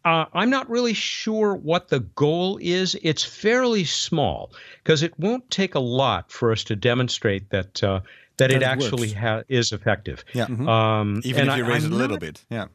[0.06, 2.96] Uh, I'm not really sure what the goal is.
[3.02, 4.52] It's fairly small
[4.84, 8.00] because it won't take a lot for us to demonstrate that uh,
[8.36, 10.24] that, it it actually ha- is effective.
[10.32, 10.44] Yeah.
[10.44, 12.44] Um, Even if you I- raise I'm it a little not- bit.
[12.50, 12.66] Yeah.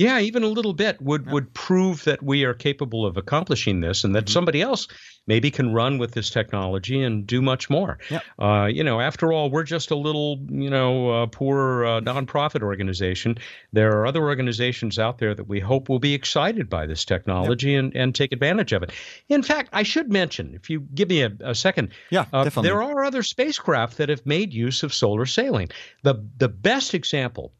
[0.00, 4.04] Yeah, even a little bit would would prove that we are capable of accomplishing this,
[4.04, 4.32] and that Mm-hmm.
[4.32, 4.88] somebody else
[5.26, 7.98] maybe can run with this technology and do much more.
[8.10, 8.20] Yeah.
[8.38, 12.62] Uh, you know, after all, we're just a little, you know, uh, poor uh, nonprofit
[12.62, 13.36] organization.
[13.72, 17.74] There are other organizations out there that we hope will be excited by this technology
[17.76, 18.90] and, and take advantage of it.
[19.28, 22.70] In fact, I should mention, if you give me a, a second, Yeah, uh, definitely.
[22.70, 25.68] there are other spacecraft that have made use of solar sailing.
[26.02, 27.52] The the best example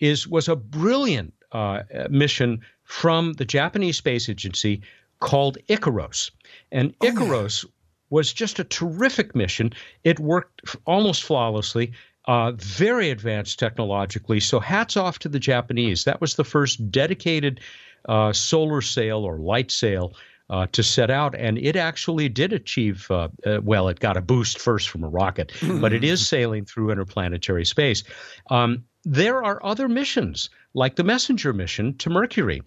[0.00, 4.82] is was a brilliant uh, mission from the Japanese space agency
[5.20, 6.30] called IKAROS,
[6.70, 7.64] and IKAROS
[8.10, 9.72] was just a terrific mission.
[10.04, 11.92] It worked almost flawlessly.
[12.26, 14.38] Uh, very advanced technologically.
[14.38, 16.04] So hats off to the Japanese.
[16.04, 17.60] That was the first dedicated
[18.06, 20.14] uh, solar sail or light sail
[20.50, 23.10] uh, to set out, and it actually did achieve.
[23.10, 26.64] Uh, uh, well, it got a boost first from a rocket, but it is sailing
[26.64, 28.02] through interplanetary space.
[28.50, 32.62] Um, there are other missions, like the Messenger mission to Mercury,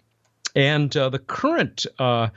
[0.54, 2.28] and uh, the current uh,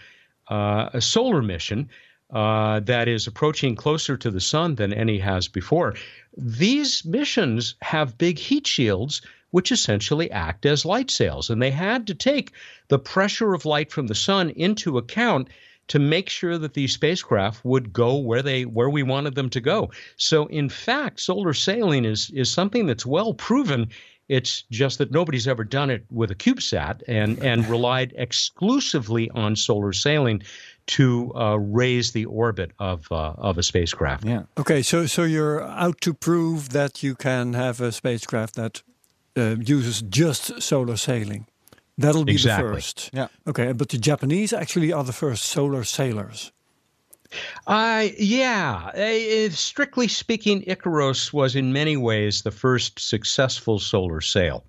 [0.48, 1.90] uh, solar mission
[2.34, 5.94] uh, that is approaching closer to the sun than any has before.
[6.38, 12.08] These missions have big heat shields, which essentially act as light sails, and they had
[12.08, 12.52] to take
[12.88, 15.50] the pressure of light from the sun into account
[15.88, 19.62] to make sure that these spacecraft would go where they where we wanted them to
[19.62, 19.92] go.
[20.18, 23.90] So in fact, solar sailing is is something that's well proven.
[24.28, 29.56] It's just that nobody's ever done it with a CubeSat and and relied exclusively on
[29.56, 30.42] solar sailing
[30.88, 34.26] to uh, raise the orbit of uh, of a spacecraft.
[34.26, 34.44] Yeah.
[34.58, 38.84] Okay, so so you're out to prove that you can have a spacecraft that
[39.38, 41.46] uh, uses just solar sailing.
[41.98, 42.68] That'll be Exactly.
[42.68, 43.10] the first.
[43.14, 43.28] Yeah.
[43.48, 46.52] Okay, but the Japanese actually are the first solar sailors.
[47.68, 48.92] Uh, yeah.
[48.96, 54.64] Uh, strictly speaking, IKAROS was in many ways the first successful solar sail.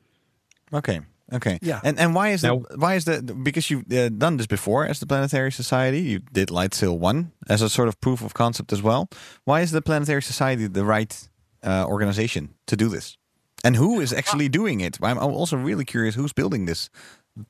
[0.73, 1.01] Okay.
[1.33, 1.59] Okay.
[1.63, 1.81] Yeah.
[1.85, 2.79] And and why is Now- that?
[2.79, 3.43] Why is that?
[3.43, 6.01] Because you've uh, done this before as the Planetary Society.
[6.01, 9.09] You did Light Sail One as a sort of proof of concept as well.
[9.45, 11.29] Why is the Planetary Society the right
[11.65, 13.17] uh, organization to do this?
[13.65, 14.99] And who is actually doing it?
[15.03, 16.91] I'm I'm also really curious who's building this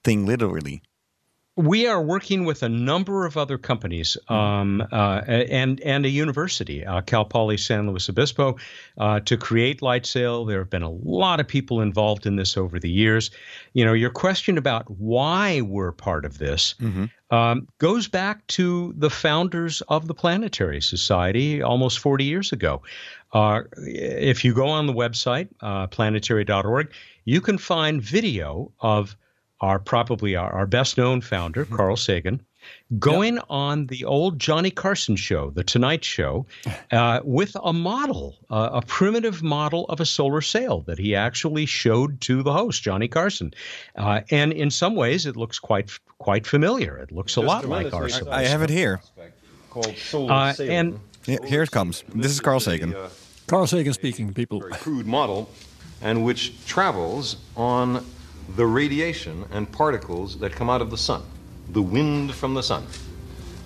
[0.04, 0.80] thing literally.
[1.56, 6.84] We are working with a number of other companies um, uh, and and a university,
[6.84, 8.56] uh, Cal Poly San Luis Obispo,
[8.98, 10.46] uh, to create LightSail.
[10.46, 13.30] There have been a lot of people involved in this over the years.
[13.72, 16.74] You know, your question about why we're part of this
[17.30, 22.82] um, goes back to the founders of the Planetary Society almost 40 years ago.
[23.32, 26.92] Uh, if you go on the website, uh, planetary.org,
[27.24, 29.16] you can find video of
[29.60, 32.42] our probably our, our best known founder, Carl Sagan,
[32.98, 36.46] going on the old Johnny Carson show, The Tonight Show,
[36.92, 41.66] uh, with a model, uh, a primitive model of a solar sail that he actually
[41.66, 43.52] showed to the host, Johnny Carson.
[43.96, 46.96] Uh, and in some ways, it looks quite quite familiar.
[46.96, 49.00] It looks a lot like our solar I have it here.
[49.70, 52.04] called solar Uh, and Yeah, here it comes.
[52.14, 52.94] This is Carl Sagan.
[52.94, 53.08] A, uh,
[53.46, 54.60] Carl Sagan speaking, people.
[54.60, 55.50] very crude model,
[56.02, 58.04] and which travels on
[58.54, 61.22] the radiation and particles that come out of the sun,
[61.70, 62.86] the wind from the sun.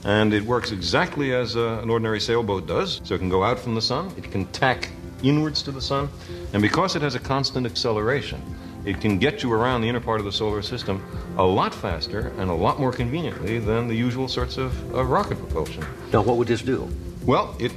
[0.05, 3.03] And it works exactly as uh, an ordinary sailboat does.
[3.05, 4.89] So it can go out from the sun, it can tack
[5.23, 6.09] inwards to the sun,
[6.55, 8.43] and because it has a constant acceleration,
[8.87, 11.05] it can get you around the inner part of the solar system
[11.37, 15.37] a lot faster and a lot more conveniently than the usual sorts of, of rocket
[15.37, 15.85] propulsion.
[16.13, 16.89] Now, what would this do?
[17.27, 17.73] Well, it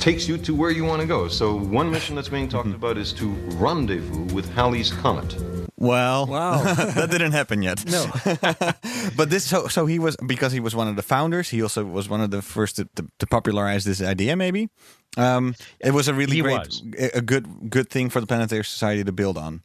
[0.00, 1.28] takes you to where you want to go.
[1.28, 2.76] So one mission that's being talked Mm-hmm.
[2.76, 5.36] about is to rendezvous with Halley's comet.
[5.80, 6.62] Well, Wow.
[6.74, 7.84] that didn't happen yet.
[7.90, 8.06] No.
[9.16, 11.48] but this, so, so he was because he was one of the founders.
[11.48, 14.36] He also was one of the first to, to, to popularize this idea.
[14.36, 14.68] Maybe
[15.16, 16.82] um, it was a really He great, was.
[17.14, 19.62] a good, good thing for the Planetary Society to build on.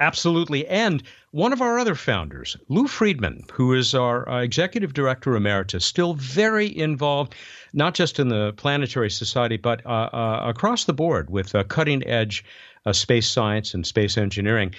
[0.00, 0.66] Absolutely.
[0.66, 5.84] And one of our other founders, Lou Friedman, who is our uh, executive director emeritus,
[5.86, 7.34] still very involved,
[7.72, 12.04] not just in the Planetary Society, but uh, uh, across the board with uh, cutting
[12.08, 12.44] edge
[12.86, 14.74] uh, space science and space engineering.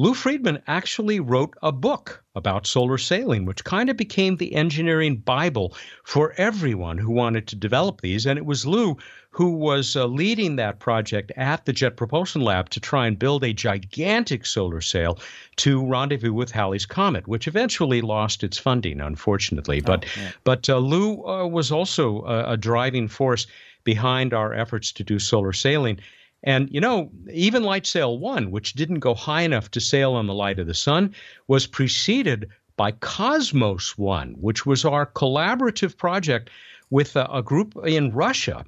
[0.00, 5.16] Lou Friedman actually wrote a book about solar sailing, which kind of became the engineering
[5.16, 8.24] Bible for everyone who wanted to develop these.
[8.24, 8.96] And it was Lou
[9.28, 13.44] who was uh, leading that project at the Jet Propulsion Lab to try and build
[13.44, 15.18] a gigantic solar sail
[15.56, 19.82] to rendezvous with Halley's Comet, which eventually lost its funding, unfortunately.
[19.82, 20.06] But,
[20.44, 23.46] but uh, Lou uh, was also a, a driving force
[23.84, 26.00] behind our efforts to do solar sailing.
[26.42, 30.26] And, you know, even Light Sail 1, which didn't go high enough to sail on
[30.26, 31.14] the light of the sun,
[31.48, 36.48] was preceded by Cosmos 1, which was our collaborative project
[36.88, 38.64] with a, a group in Russia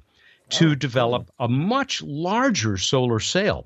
[0.49, 3.65] to develop a much larger solar sail.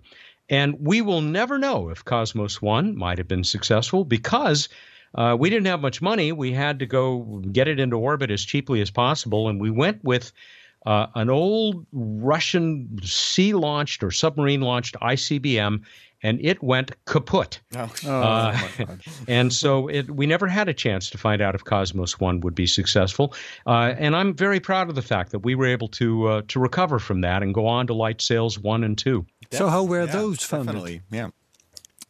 [0.49, 4.69] And we will never know if Cosmos 1 might have been successful because
[5.15, 6.31] uh, we didn't have much money.
[6.31, 9.49] We had to go get it into orbit as cheaply as possible.
[9.49, 10.31] And we went with
[10.85, 15.81] uh, an old Russian sea launched or submarine launched ICBM,
[16.23, 17.59] and it went kaput.
[18.05, 18.57] Uh,
[19.27, 22.55] and so it, we never had a chance to find out if Cosmos One would
[22.55, 23.33] be successful.
[23.65, 26.59] Uh, and I'm very proud of the fact that we were able to uh, to
[26.59, 29.25] recover from that and go on to light sails one and two.
[29.51, 30.67] So how were Yeah, those funded?
[30.67, 31.29] Definitely, yeah.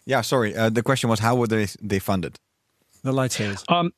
[0.06, 0.56] Yeah, sorry.
[0.56, 2.38] Uh, the question was how were they they funded?
[3.04, 3.64] The light sails.
[3.68, 3.92] Um,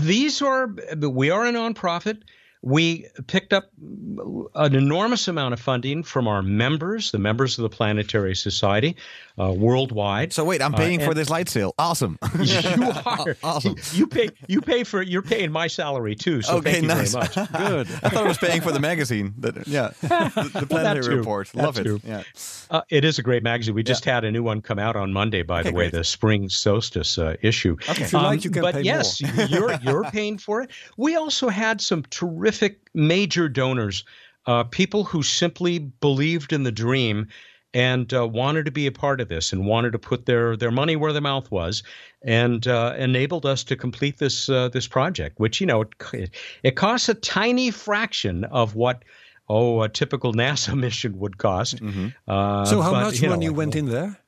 [0.00, 2.22] these are we are a nonprofit.
[2.66, 7.68] We picked up an enormous amount of funding from our members, the members of the
[7.68, 8.96] Planetary Society,
[9.38, 10.32] uh, worldwide.
[10.32, 11.74] So wait, I'm Uh, paying for this light sail.
[11.78, 12.18] Awesome.
[12.40, 13.76] you are Awesome.
[13.92, 14.30] You pay.
[14.46, 15.02] You pay for.
[15.02, 16.40] You're paying my salary too.
[16.42, 17.12] So Okay, thank you nice.
[17.14, 17.52] very much.
[17.52, 17.88] Good.
[18.02, 19.34] I thought I was paying for the magazine.
[19.38, 21.16] That, yeah, the, the Planetary too.
[21.18, 21.48] Report.
[21.54, 22.04] That Love it.
[22.04, 22.22] Yeah.
[22.70, 23.74] Uh, it is a great magazine.
[23.74, 25.92] We just had a new one come out on Monday, by the way, great.
[25.92, 27.76] the spring solstice uh, issue.
[27.88, 28.04] Okay.
[28.04, 29.20] If you like, you can but pay yes,
[29.50, 30.70] you're you're paying for it.
[30.96, 34.04] We also had some terrific major donors,
[34.46, 37.28] uh, people who simply believed in the dream
[37.74, 40.70] and uh, wanted to be a part of this and wanted to put their their
[40.70, 41.82] money where their mouth was,
[42.22, 45.38] and uh, enabled us to complete this uh, this project.
[45.40, 45.82] Which you know
[46.12, 46.30] it,
[46.62, 49.04] it costs a tiny fraction of what.
[49.46, 51.74] Oh, a typical NASA mission would cost.
[51.82, 54.18] Uh, So how but, much you know, money went in there?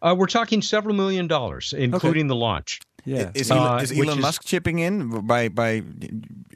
[0.00, 2.80] Uh, we're talking several million dollars, including the launch.
[3.04, 3.32] Yeah.
[3.34, 5.82] Is Elon, Uh, is which Elon is- Musk chipping in by by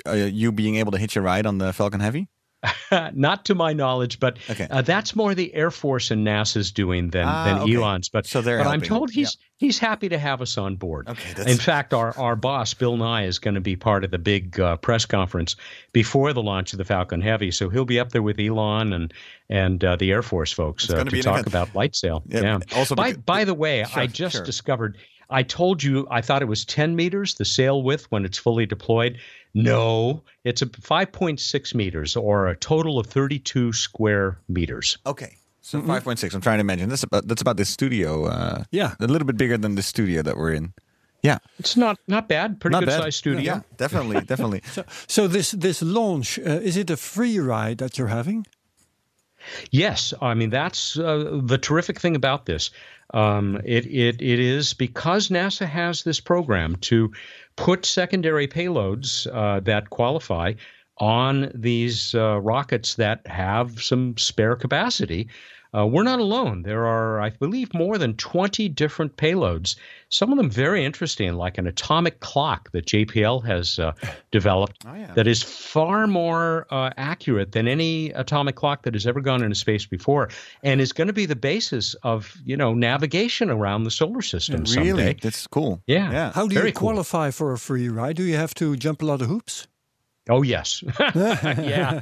[0.06, 2.28] uh, you being able to hitch a ride on the Falcon Heavy?
[3.14, 4.66] Not to my knowledge, but Okay.
[4.70, 7.74] uh, that's more the Air Force and NASA's doing than, Ah, than okay.
[7.74, 8.08] Elon's.
[8.08, 11.08] But, So they're but I'm told he's he's happy to have us on board.
[11.08, 14.18] Okay, In fact, our, our boss, Bill Nye, is going to be part of the
[14.18, 15.56] big uh, press conference
[15.92, 17.50] before the launch of the Falcon Heavy.
[17.50, 19.12] So he'll be up there with Elon and
[19.50, 21.46] and uh, the Air Force folks uh, to talk event.
[21.46, 22.22] about light sail.
[22.26, 22.58] Yeah, Yeah.
[22.76, 24.44] also by, because- by the way, Sure, I just sure.
[24.44, 24.96] discovered
[25.30, 28.66] I told you I thought it was 10 meters, the sail width when it's fully
[28.66, 29.18] deployed.
[29.54, 34.98] No, it's a 5.6 meters or a total of 32 square meters.
[35.06, 35.36] Okay.
[35.60, 36.34] So 5.6.
[36.34, 36.88] I'm trying to imagine.
[36.90, 38.26] That's about that's about the studio.
[38.26, 38.94] Uh, Yeah.
[39.00, 40.74] a little bit bigger than the studio that we're in
[41.22, 42.60] Yeah, It's not not bad.
[42.60, 43.00] Pretty not good bad.
[43.02, 43.40] sized studio.
[43.42, 44.60] Yeah, definitely, definitely.
[45.06, 48.44] So this this launch uh, is it a free ride that you're having?
[49.70, 52.70] Yes, I mean that's uh, the terrific thing about this.
[53.14, 57.12] Um, it it it is because NASA has this program to
[57.56, 60.54] put secondary payloads uh, that qualify
[60.98, 65.28] on these uh, rockets that have some spare capacity.
[65.76, 66.62] Uh, we're not alone.
[66.62, 69.76] There are, I believe, more than 20 different payloads,
[70.08, 73.92] some of them very interesting, like an atomic clock that JPL has uh,
[74.30, 75.12] developed Oh, yeah.
[75.14, 79.56] that is far more uh, accurate than any atomic clock that has ever gone into
[79.56, 80.28] space before
[80.62, 84.62] and is going to be the basis of, you know, navigation around the solar system
[84.62, 85.16] really, someday.
[85.20, 85.82] that's cool.
[85.86, 86.12] Yeah.
[86.12, 86.32] yeah.
[86.32, 86.90] How do Very you cool.
[86.90, 88.16] qualify for a free ride?
[88.16, 89.66] Do you have to jump a lot of hoops?
[90.30, 90.82] Oh yes,
[91.14, 92.00] yeah.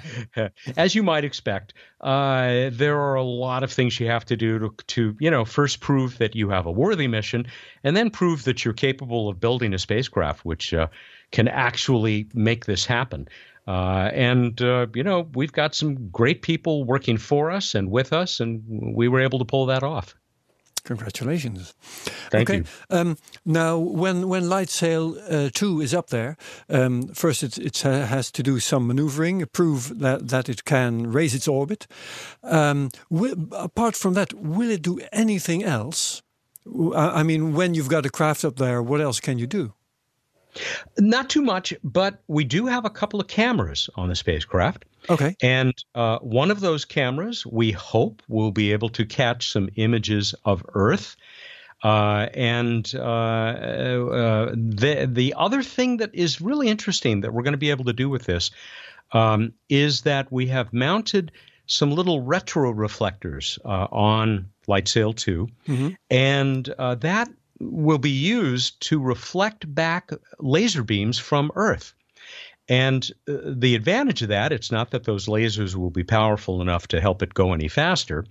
[0.77, 4.61] As you might expect, uh, there are a lot of things you have to do
[4.61, 7.47] to, to, you know, first prove that you have a worthy mission,
[7.83, 10.87] and then prove that you're capable of building a spacecraft which uh,
[11.33, 13.27] can actually make this happen.
[13.67, 18.13] Uh, and uh, you know, we've got some great people working for us and with
[18.13, 18.63] us, and
[18.95, 20.15] we were able to pull that off.
[20.85, 21.75] Congratulations.
[22.31, 22.59] Thank okay.
[22.59, 22.65] you.
[22.91, 26.37] Um, now, when when Light Sail uh, two is up there,
[26.69, 31.13] um, first it it ha- has to do some maneuvering, prove that that it can
[31.13, 31.87] raise its orbit.
[32.43, 36.23] Um, wi- apart from that, will it do anything else?
[36.95, 39.75] I mean, when you've got a craft up there, what else can you do?
[40.99, 44.85] Not too much, but we do have a couple of cameras on the spacecraft.
[45.09, 45.35] Okay.
[45.43, 50.35] And uh, one of those cameras, we hope, will be able to catch some images
[50.45, 51.17] of Earth.
[51.83, 57.55] Uh, and uh, uh, the the other thing that is really interesting that we're going
[57.55, 58.53] to be able to do with this
[59.11, 61.33] um, is that we have mounted
[61.67, 65.49] some little retro reflectors uh, on LightSail 2,
[66.11, 67.29] and uh, that
[67.63, 71.95] will be used to reflect back laser beams from Earth.
[72.69, 76.87] And uh, the advantage of that, it's not that those lasers will be powerful enough
[76.89, 78.25] to help it go any faster,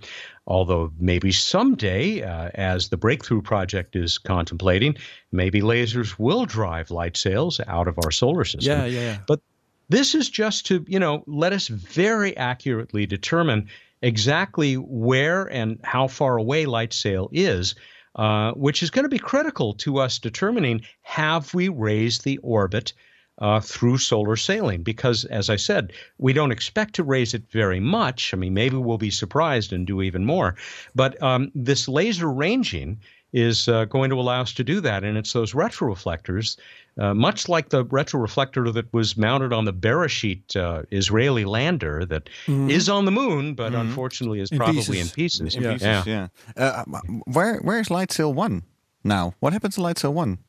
[0.48, 4.96] although maybe someday, uh, as the Breakthrough Project is contemplating,
[5.32, 8.80] maybe lasers will drive light sails out of our solar system.
[8.80, 9.18] Yeah, yeah, yeah.
[9.28, 9.42] But
[9.90, 13.68] this is just to, you know, let us very accurately determine
[14.02, 17.76] exactly where and how far away light sail is,
[18.16, 22.94] uh, which is going to be critical to us determining have we raised the orbit
[23.40, 27.80] uh, through solar sailing because, as I said, we don't expect to raise it very
[27.80, 28.34] much.
[28.34, 30.56] I mean, maybe we'll be surprised and do even more.
[30.94, 33.00] But um, this laser ranging
[33.34, 36.58] is uh, going to allow us to do that, and it's those retroreflectors,
[37.00, 42.30] uh, much like the retroreflector that was mounted on the Bereshit uh, Israeli lander that
[42.48, 44.56] is on the moon, but unfortunately is Mm-hmm.
[44.56, 45.10] In probably pieces.
[45.10, 45.56] in pieces.
[45.56, 46.28] In pieces, yeah.
[46.58, 46.84] Uh,
[47.26, 48.64] where where is Light Sail one
[49.04, 49.34] now?
[49.40, 50.40] What happens to Light Sail one?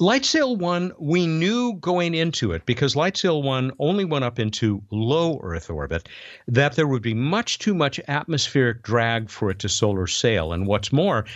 [0.00, 5.38] Lightsail 1, we knew going into it, because Lightsail 1 only went up into low
[5.40, 6.08] Earth orbit,
[6.48, 10.52] that there would be much too much atmospheric drag for it to solar sail.
[10.52, 11.26] And what's more,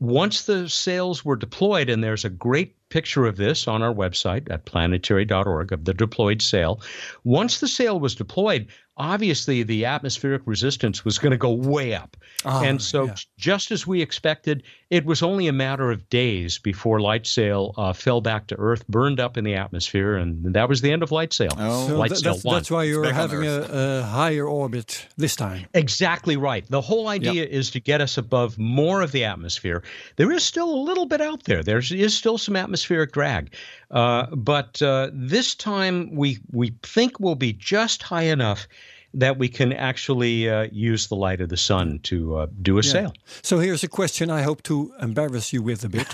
[0.00, 4.50] once the sails were deployed, and there's a great picture of this on our website
[4.50, 6.80] at planetary.org of the deployed sail.
[7.24, 12.16] Once the sail was deployed, obviously the atmospheric resistance was going to go way up.
[12.44, 13.14] Ah, and so, yeah.
[13.38, 17.92] just as we expected, it was only a matter of days before Light Sail uh,
[17.92, 21.10] fell back to Earth, burned up in the atmosphere, and that was the end of
[21.10, 21.50] Light Sail.
[21.58, 21.88] Oh.
[21.88, 25.66] So Light tha- Sail that's, that's why you're having a, a higher orbit this time.
[25.74, 26.64] Exactly right.
[26.68, 29.82] The whole idea is to get us above more of the atmosphere.
[30.16, 31.62] There is still a little bit out there.
[31.62, 33.54] There is still some atmospheric drag,
[33.90, 38.68] uh, but uh, this time we we think we'll be just high enough
[39.14, 42.82] that we can actually uh, use the light of the sun to uh, do a
[42.82, 43.12] sail.
[43.42, 46.06] So here's a question I hope to embarrass you with a bit.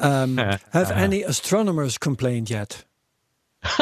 [0.00, 0.36] Um,
[0.72, 2.84] have any astronomers complained yet?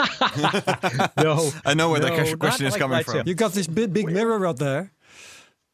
[1.17, 3.15] No, I know where no, that question is like coming from.
[3.15, 3.23] Sail.
[3.27, 4.93] You got this big, big mirror out there.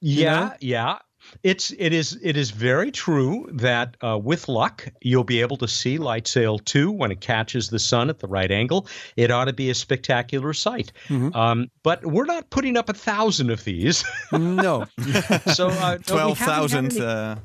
[0.00, 0.52] Yeah, know?
[0.60, 0.98] yeah.
[1.42, 5.68] It's it is it is very true that uh, with luck you'll be able to
[5.68, 8.86] see Light Sail two when it catches the sun at the right angle.
[9.16, 10.92] It ought to be a spectacular sight.
[11.08, 11.34] Mm-hmm.
[11.36, 14.86] Um, but we're not putting up a thousand of these, No.
[15.54, 16.92] so uh, no, we Twelve haven't had thousand.
[16.92, 17.36] any- Uh,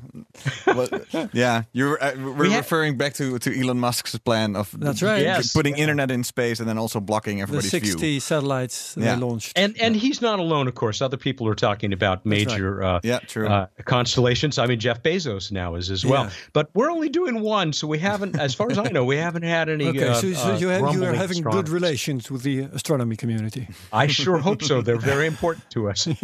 [0.74, 4.70] what- yeah, you're uh, we're We ha- referring back to to Elon Musk's plan of
[4.78, 5.22] That's right.
[5.22, 5.52] Yes.
[5.52, 8.20] putting internet in space and then also blocking everybody's the everybody's 60 view.
[8.20, 9.52] satellites they launched.
[9.58, 11.00] And and he's not alone, of course.
[11.02, 13.48] Other people are talking about major uh, Yeah, true.
[13.78, 14.58] Uh, constellations.
[14.58, 16.24] I mean, Jeff Bezos now is as well.
[16.24, 16.30] Yeah.
[16.52, 19.42] But we're only doing one, so we haven't, as far as I know, we haven't
[19.42, 19.86] had any.
[19.88, 23.16] Okay, uh, so, so uh, you, have, you are having good relations with the astronomy
[23.16, 23.68] community.
[23.92, 24.82] I sure hope so.
[24.82, 26.08] They're very important to us.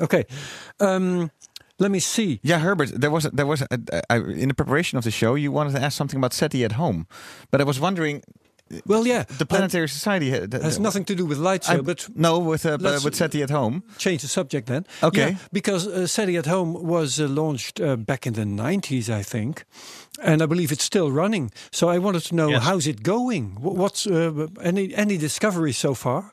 [0.00, 0.24] Okay.
[0.80, 1.30] Um,
[1.78, 2.40] Let me see.
[2.42, 5.34] Yeah, Herbert, there was there was a, a, a, in the preparation of the show
[5.36, 7.06] you wanted to ask something about SETI at home,
[7.50, 8.22] but I was wondering.
[8.86, 12.64] Well, yeah, the Planetary Society has nothing to do with light sail, but no, with
[12.66, 13.82] uh, with SETI at home.
[13.98, 14.86] Change the subject then.
[15.02, 19.10] Okay, yeah, because uh, SETI at home was uh, launched uh, back in the nineties,
[19.10, 19.64] I think,
[20.22, 21.50] and I believe it's still running.
[21.70, 22.62] So I wanted to know yes.
[22.62, 23.56] how's it going.
[23.60, 26.32] What's uh, any any discoveries so far?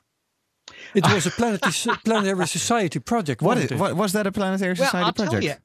[0.94, 3.42] It was a planetary, planetary society project.
[3.42, 5.62] What, is, what was that a planetary well, society I'll project?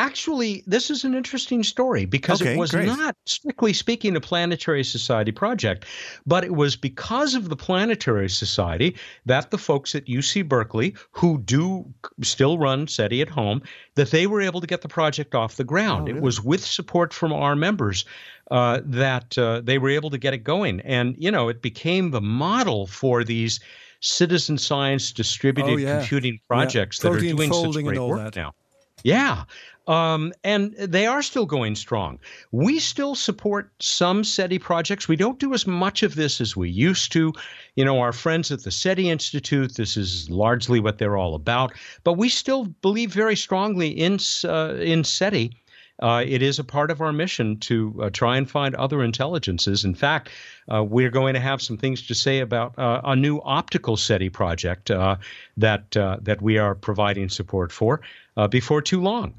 [0.00, 2.86] Actually, this is an interesting story because okay, it was great.
[2.86, 5.84] not, strictly speaking, a planetary society project,
[6.24, 8.96] but it was because of the planetary society
[9.26, 11.84] that the folks at UC Berkeley, who do
[12.22, 13.60] still run SETI at home,
[13.94, 16.04] that they were able to get the project off the ground.
[16.04, 16.18] Oh, really?
[16.18, 18.06] It was with support from our members.
[18.50, 20.80] Uh, that uh, they were able to get it going.
[20.80, 23.60] And, you know, it became the model for these
[24.00, 25.98] citizen science distributed oh, yeah.
[25.98, 27.10] computing projects yeah.
[27.10, 28.34] that are doing such great work that.
[28.34, 28.52] now.
[29.02, 29.44] Yeah.
[29.86, 32.18] Um, and they are still going strong.
[32.52, 35.08] We still support some SETI projects.
[35.08, 37.32] We don't do as much of this as we used to.
[37.76, 41.72] You know, our friends at the SETI Institute, this is largely what they're all about.
[42.04, 45.50] But we still believe very strongly in, uh, in SETI.
[46.00, 49.84] Uh, it is a part of our mission to uh, try and find other intelligences.
[49.84, 50.30] In fact,
[50.72, 54.30] uh, we're going to have some things to say about uh, a new optical SETI
[54.30, 55.16] project uh,
[55.56, 58.00] that uh, that we are providing support for
[58.48, 59.34] before too long.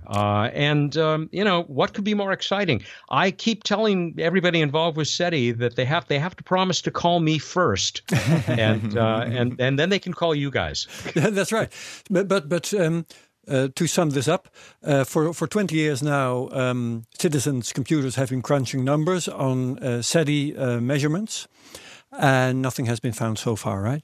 [0.53, 2.83] and um, you know what could be more exciting?
[3.09, 6.91] I keep telling everybody involved with SETI that they have they have to promise to
[6.91, 8.01] call me first,
[8.47, 10.87] and and and then they can call you guys.
[11.15, 11.71] That's right.
[12.09, 12.73] But but but.
[12.73, 13.05] Um,
[13.47, 14.49] uh, to sum this up,
[14.83, 20.01] uh, for for 20 years now, um, citizens' computers have been crunching numbers on uh,
[20.01, 21.47] SETI measurements,
[22.11, 24.03] and nothing has been found so far, right?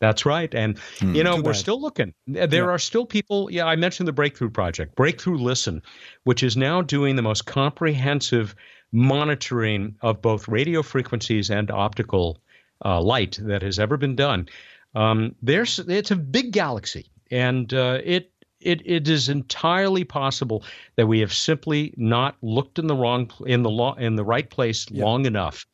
[0.00, 0.52] That's right.
[0.54, 1.14] And, mm.
[1.14, 1.56] you know, we're bad.
[1.56, 2.14] still looking.
[2.26, 2.70] There Yeah.
[2.70, 3.50] are still people.
[3.50, 5.82] Yeah, I mentioned the Breakthrough Project, Breakthrough Listen,
[6.24, 8.54] which is now doing the most comprehensive
[8.92, 12.40] monitoring of both radio frequencies and optical
[12.84, 14.48] uh, light that has ever been done.
[14.94, 20.64] Um, there's, it's a big galaxy, and uh, it it it is entirely possible
[20.96, 24.48] that we have simply not looked in the wrong in the law in the right
[24.48, 25.66] place long enough,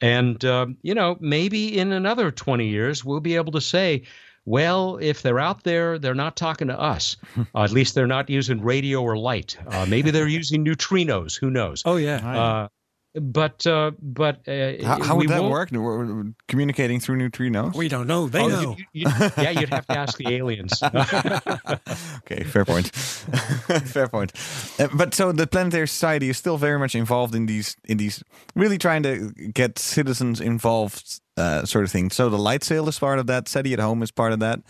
[0.00, 4.02] and um, you know maybe in another twenty years we'll be able to say.
[4.44, 7.16] Well, if they're out there, they're not talking to us.
[7.38, 9.56] Uh, at least they're not using radio or light.
[9.68, 11.38] Uh, maybe they're using neutrinos.
[11.38, 11.84] Who knows?
[11.84, 12.16] Oh yeah.
[12.16, 12.68] Uh,
[13.14, 15.70] but uh, but uh, How, how we would that work?
[15.70, 17.74] We're communicating through neutrinos?
[17.74, 18.26] we don't know.
[18.28, 18.76] They Oh, know.
[18.92, 20.82] you- you- yeah, you'd have to ask the aliens.
[22.24, 22.88] okay, fair point.
[23.84, 24.32] fair point.
[24.78, 28.22] Uh, but so the Planetary Society is still very much involved in these in these
[28.54, 32.10] really trying to get citizens involved uh, sort of thing.
[32.10, 33.48] So the light sail is part of that.
[33.48, 34.60] SETI at home is part of that.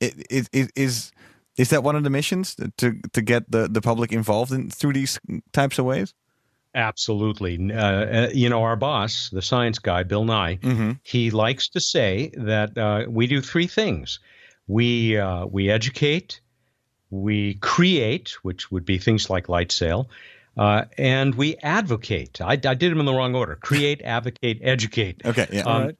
[0.00, 1.12] It, it, it is
[1.56, 4.92] is that one of the missions to to get the, the public involved in through
[4.94, 5.20] these
[5.52, 6.14] types of ways?
[6.74, 7.72] Absolutely.
[7.72, 10.58] Uh, uh, you know, our boss, the science guy, Bill Nye,
[11.02, 14.18] he likes to say that uh, we do three things:
[14.66, 16.40] we uh, we educate,
[17.10, 20.10] we create, which would be things like light sail,
[20.56, 22.40] uh, and we advocate.
[22.40, 25.22] I, I did them in the wrong order: create, advocate, educate.
[25.24, 25.62] Okay, yeah.
[25.62, 25.96] Um, Alright.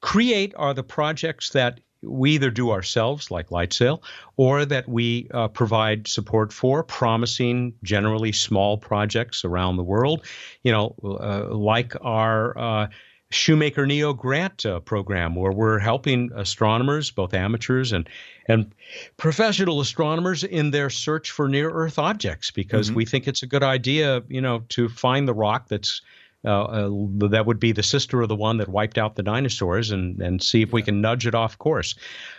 [0.00, 4.02] Create are the projects that we either do ourselves, like LightSail,
[4.36, 10.24] or that we uh, provide support for, promising generally small projects around the world.
[10.62, 12.86] You know, uh, like our uh,
[13.30, 18.08] Shoemaker Neo grant uh, program, where we're helping astronomers, both amateurs and
[18.46, 18.74] and
[19.16, 23.62] professional astronomers, in their search for near Earth objects, because we think it's a good
[23.62, 26.02] idea, you know, to find the rock that's
[26.44, 30.42] that would be the sister of the one that wiped out the dinosaurs and, and
[30.42, 31.94] see if we can nudge it off course.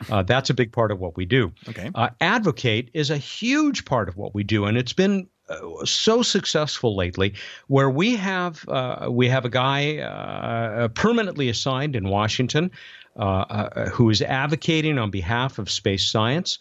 [0.10, 1.52] Uh, that's a big part of what we do.
[1.68, 1.90] Okay.
[1.96, 6.22] Uh, advocate is a huge part of what we do, and it's been uh, so
[6.24, 7.34] successful lately
[7.68, 12.72] where we have uh, we have a guy uh, permanently assigned in Washington
[13.18, 16.60] uh, uh, who is advocating on behalf of space science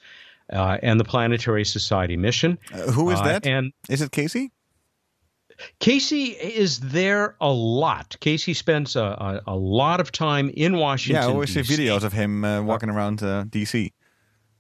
[0.53, 2.59] uh, and the Planetary Society mission.
[2.73, 3.47] Uh, who is Uh, that?
[3.47, 4.53] And is it Casey?
[5.81, 8.17] Casey is there a lot.
[8.21, 11.23] Casey spends a, a, a lot of time in Washington.
[11.23, 13.93] Yeah, I always see videos of him uh, walking around uh, DC.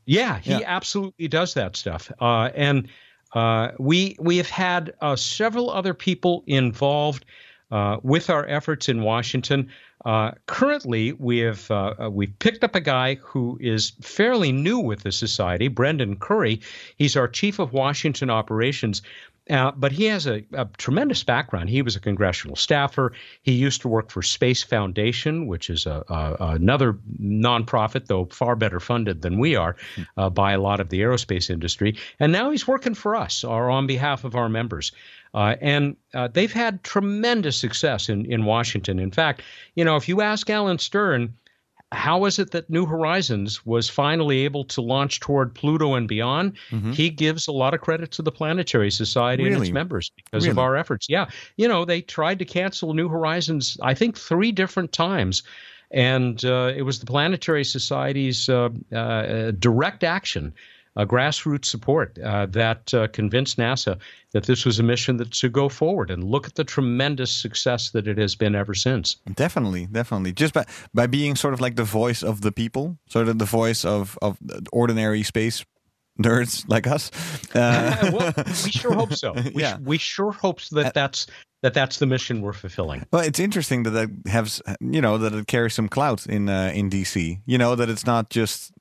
[0.07, 0.61] Yeah, he Yeah.
[0.67, 2.11] absolutely does that stuff.
[2.21, 2.89] Uh, and
[3.35, 7.25] uh, we we have had uh, several other people involved
[7.71, 9.71] uh, with our efforts in Washington.
[10.05, 14.79] Uh, currently, we have uh, uh, we've picked up a guy who is fairly new
[14.79, 16.61] with the society, Brendan Curry.
[16.97, 19.03] He's our chief of Washington operations.
[19.51, 21.69] Uh, but he has a, a, tremendous background.
[21.69, 23.13] He was a congressional staffer.
[23.43, 28.57] He used to work for Space Foundation, which is a, a another nonprofit, though far
[28.57, 29.77] better funded than we are
[30.17, 31.99] uh, by a lot of the aerospace industry.
[32.19, 34.93] And now he's working for us, or on behalf of our members.
[35.35, 38.99] Uh, and uh, they've had tremendous success in, in Washington.
[38.99, 39.43] In fact,
[39.75, 41.35] you know, if you ask Alan Stern,
[41.91, 46.55] how is it that New Horizons was finally able to launch toward Pluto and beyond?
[46.71, 46.93] Mm-hmm.
[46.93, 49.57] He gives a lot of credit to the Planetary Society really?
[49.57, 50.53] and its members because really?
[50.53, 51.09] of our efforts.
[51.09, 51.27] Yeah,
[51.57, 55.43] you know, they tried to cancel New Horizons, I think, three different times.
[55.91, 60.53] And uh, it was the Planetary Society's uh, uh, direct action
[60.97, 63.99] uh, grassroots support uh, that uh, convinced NASA
[64.33, 66.11] that this was a mission that should go forward.
[66.11, 69.17] And look at the tremendous success that it has been ever since.
[69.35, 70.33] Definitely, definitely.
[70.33, 73.45] Just by by being sort of like the voice of the people, sort of the
[73.45, 74.39] voice of of
[74.73, 75.65] ordinary space
[76.21, 77.11] nerds like us.
[77.55, 78.33] Uh, well,
[78.65, 79.35] we sure hope so.
[79.55, 79.79] We, yeah.
[79.79, 81.27] we sure hope that uh, that's
[81.63, 83.07] that that's the mission we're fulfilling.
[83.11, 86.73] Well, it's interesting that that has you know that it carries some clout in uh,
[86.75, 87.41] in DC.
[87.47, 88.73] You know that it's not just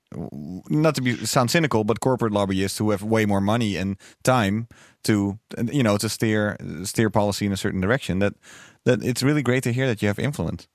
[0.69, 4.67] not to be sound cynical, but corporate lobbyists who have way more money and time
[5.03, 5.39] to
[5.71, 8.19] you know to steer steer policy in a certain direction.
[8.19, 8.33] That
[8.85, 10.67] that it's really great to hear that you have influence.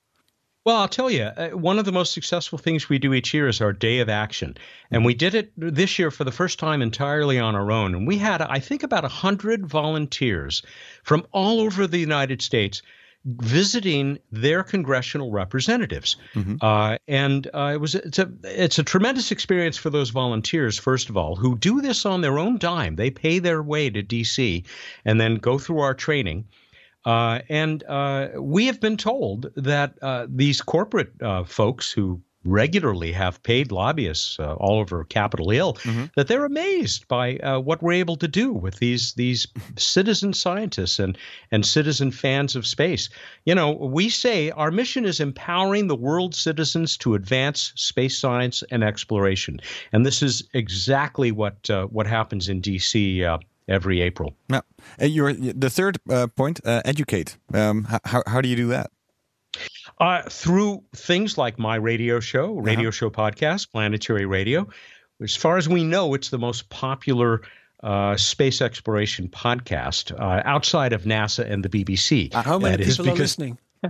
[0.65, 3.47] Well, I'll tell you, uh, one of the most successful things we do each year
[3.47, 4.57] is our Day of Action.
[4.91, 7.95] And we did it this year for the first time entirely on our own.
[7.95, 10.61] And we had, I think, about 100 volunteers
[11.03, 12.81] from all over the United States
[13.25, 16.55] visiting their congressional representatives, mm-hmm.
[16.61, 20.79] uh, and uh, it was it's a it's a tremendous experience for those volunteers.
[20.79, 24.01] First of all, who do this on their own dime, they pay their way to
[24.01, 24.63] D.C.
[25.05, 26.45] and then go through our training.
[27.05, 33.11] Uh, and uh, we have been told that uh, these corporate uh, folks who regularly
[33.11, 36.05] have paid lobbyists uh, all over Capitol Hill mm-hmm.
[36.15, 40.99] that they're amazed by uh, what we're able to do with these these citizen scientists
[40.99, 41.17] and
[41.51, 43.09] and citizen fans of space.
[43.45, 48.63] You know, we say our mission is empowering the world's citizens to advance space science
[48.71, 49.59] and exploration,
[49.91, 53.23] and this is exactly what uh, what happens in D.C.
[53.23, 54.33] Uh, every April.
[54.49, 54.61] Yeah,
[54.99, 56.59] you're the third uh, point.
[56.65, 57.37] Uh, educate.
[57.53, 58.91] Um, how how do you do that?
[59.99, 62.61] Uh, through things like my radio show, uh-huh.
[62.61, 62.91] radio uh-huh.
[62.91, 64.67] show podcast, Planetary Radio.
[65.21, 67.41] As far as we know, it's the most popular
[67.83, 72.33] uh, space exploration podcast uh, outside of NASA and the BBC.
[72.33, 73.57] Uh, how many people are listening?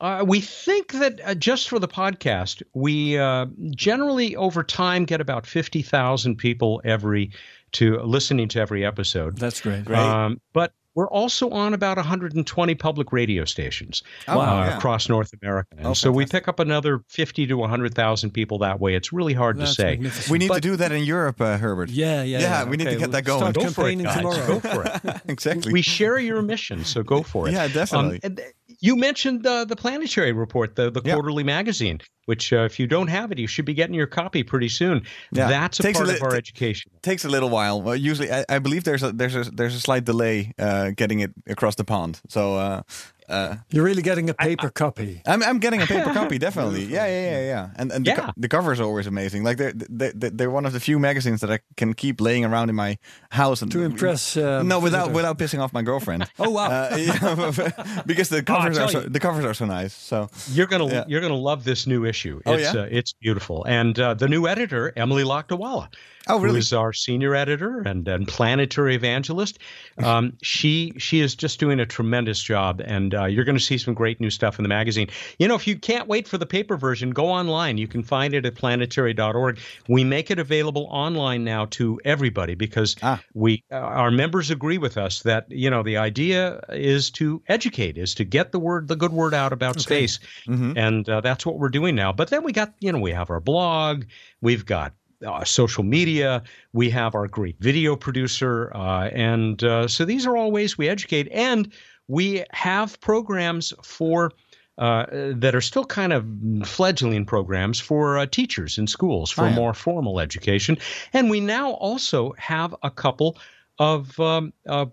[0.00, 5.20] Uh, we think that uh, just for the podcast, we uh, generally over time get
[5.20, 7.32] about 50,000 people every
[7.72, 9.36] to listening to every episode.
[9.36, 9.88] That's great.
[9.88, 10.24] Right.
[10.26, 14.76] Um, but we're also on about 120 public radio stations oh, uh, yeah.
[14.76, 15.68] across North America.
[15.76, 18.94] And oh, so we pick up another 50 to 100,000 people that way.
[18.94, 19.96] It's really hard That's to say.
[20.30, 21.90] We need but, to do that in Europe, uh, Herbert.
[21.90, 22.38] Yeah, yeah.
[22.38, 22.64] Yeah, yeah.
[22.64, 23.40] we need to get we'll that going.
[23.40, 24.16] Start go for it, guys.
[24.16, 24.46] Tomorrow.
[24.46, 25.20] Go for it.
[25.28, 25.72] exactly.
[25.72, 27.52] We share your mission, so go for it.
[27.52, 28.20] Yeah, definitely.
[28.24, 28.36] Um,
[28.80, 33.08] you mentioned the the planetary report, the the quarterly magazine, which uh, if you don't
[33.08, 35.04] have it, you should be getting your copy pretty soon.
[35.32, 35.48] Yeah.
[35.48, 36.92] That's a takes part a li- of our education.
[37.02, 37.82] Takes a little while.
[37.82, 41.20] Well, usually, I, I, believe there's a there's a there's a slight delay uh, getting
[41.20, 42.20] it across the pond.
[42.28, 42.82] So uh,
[43.28, 45.22] uh, You're really getting a paper I, copy.
[45.26, 46.84] I'm, I'm getting a paper copy, definitely.
[46.84, 47.70] Yeah, yeah, yeah, yeah.
[47.76, 48.14] And and yeah.
[48.14, 49.44] The, co- the covers are always amazing.
[49.44, 52.70] Like they're, they're they're one of the few magazines that I can keep laying around
[52.70, 52.98] in my
[53.30, 54.36] house and to impress.
[54.36, 56.30] Um, no, without without pissing off my girlfriend.
[56.38, 56.68] oh wow!
[56.70, 59.92] Uh, yeah, because the covers oh, are so, the covers are so nice.
[59.92, 61.04] So you're gonna yeah.
[61.06, 62.40] you're gonna love this new issue.
[62.46, 62.82] Oh, it's oh, yeah?
[62.82, 65.88] uh, it's beautiful, and uh, the new editor Emily Lakdawalla
[66.28, 66.54] oh, really?
[66.54, 69.58] who is our senior editor and, and planetary evangelist.
[69.98, 73.78] Um, she she is just doing a tremendous job, and uh, you're going to see
[73.78, 75.08] some great new stuff in the magazine.
[75.38, 77.78] You know, if you can't wait for the paper version, go online.
[77.78, 79.58] You can find it at planetary.org.
[79.88, 83.20] We make it available online now to everybody because ah.
[83.34, 87.98] we uh, our members agree with us that you know the idea is to educate,
[87.98, 89.80] is to get the word the good word out about okay.
[89.80, 90.76] space, mm-hmm.
[90.76, 92.12] and uh, that's what we're doing now.
[92.12, 94.04] But then we got you know we have our blog,
[94.40, 94.92] we've got
[95.26, 96.42] uh, social media.
[96.72, 98.70] We have our great video producer.
[98.74, 101.28] Uh, and uh, so these are all ways we educate.
[101.32, 101.72] And
[102.08, 104.32] we have programs for.
[104.80, 106.24] Uh, that are still kind of
[106.64, 109.54] fledgling programs for uh, teachers in schools for oh, yeah.
[109.56, 110.78] more formal education.
[111.12, 113.36] And we now also have a couple
[113.80, 114.86] of um, uh,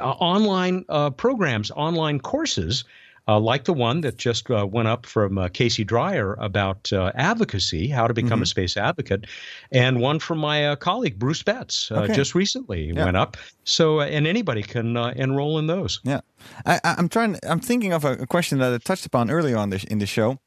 [0.00, 0.86] online
[1.18, 2.84] programs, online courses
[3.30, 7.12] uh, like the one that just uh, went up from uh, Casey Dreyer about uh,
[7.14, 8.42] advocacy, how to become Mm-hmm.
[8.42, 9.26] a space advocate,
[9.72, 12.14] and one from my uh, colleague Bruce Betts uh, Okay.
[12.14, 13.04] just recently Yeah.
[13.04, 13.36] went up.
[13.64, 16.00] So, uh, and anybody can uh, enroll in those.
[16.04, 16.20] Yeah,
[16.66, 17.36] I, I'm trying.
[17.50, 20.38] I'm thinking of a, question that I touched upon earlier on this in the show,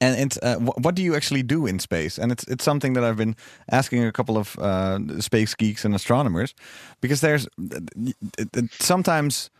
[0.00, 2.22] and it's uh, what do you actually do in space?
[2.22, 3.34] And it's it's something that I've been
[3.70, 6.54] asking a couple of uh, space geeks and astronomers,
[7.00, 7.46] because there's
[8.38, 9.50] it- it- sometimes.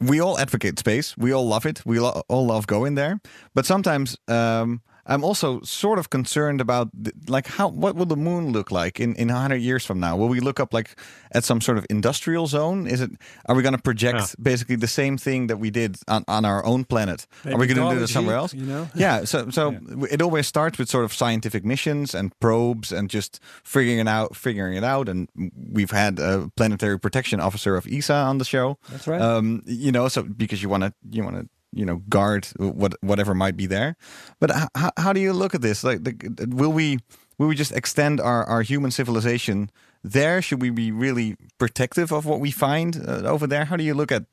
[0.00, 1.16] We all advocate space.
[1.16, 1.82] We all love it.
[1.84, 3.20] We lo- all love going there.
[3.54, 4.80] But sometimes um,
[5.10, 6.88] I'm also sort of concerned about
[7.28, 10.16] like how what will the moon look like in in 100 years from now?
[10.16, 10.96] Will we look up like
[11.32, 12.86] at some sort of industrial zone?
[12.86, 13.10] Is it
[13.46, 16.64] are we going to project basically the same thing that we did on, on our
[16.64, 17.26] own planet?
[17.44, 18.54] are we going to do Dolly somewhere else?
[18.54, 18.88] you know?
[18.94, 19.24] Yeah.
[19.24, 19.74] So so
[20.10, 24.36] it always starts with sort of scientific missions and probes and just figuring it out,
[24.36, 25.08] figuring it out.
[25.08, 25.28] And
[25.72, 28.78] we've had a planetary protection officer of ESA on the show.
[28.90, 29.20] That's right.
[29.20, 32.94] Um, you know, so because you want to you want to you know guard what
[33.02, 33.96] whatever might be there.
[34.40, 35.84] But how how do you look at this?
[35.84, 36.98] Like, the, will we
[37.38, 39.70] will we just extend our our human civilization
[40.04, 40.42] there?
[40.42, 43.64] Should we be really protective of what we find uh, over there?
[43.66, 44.24] How do you look at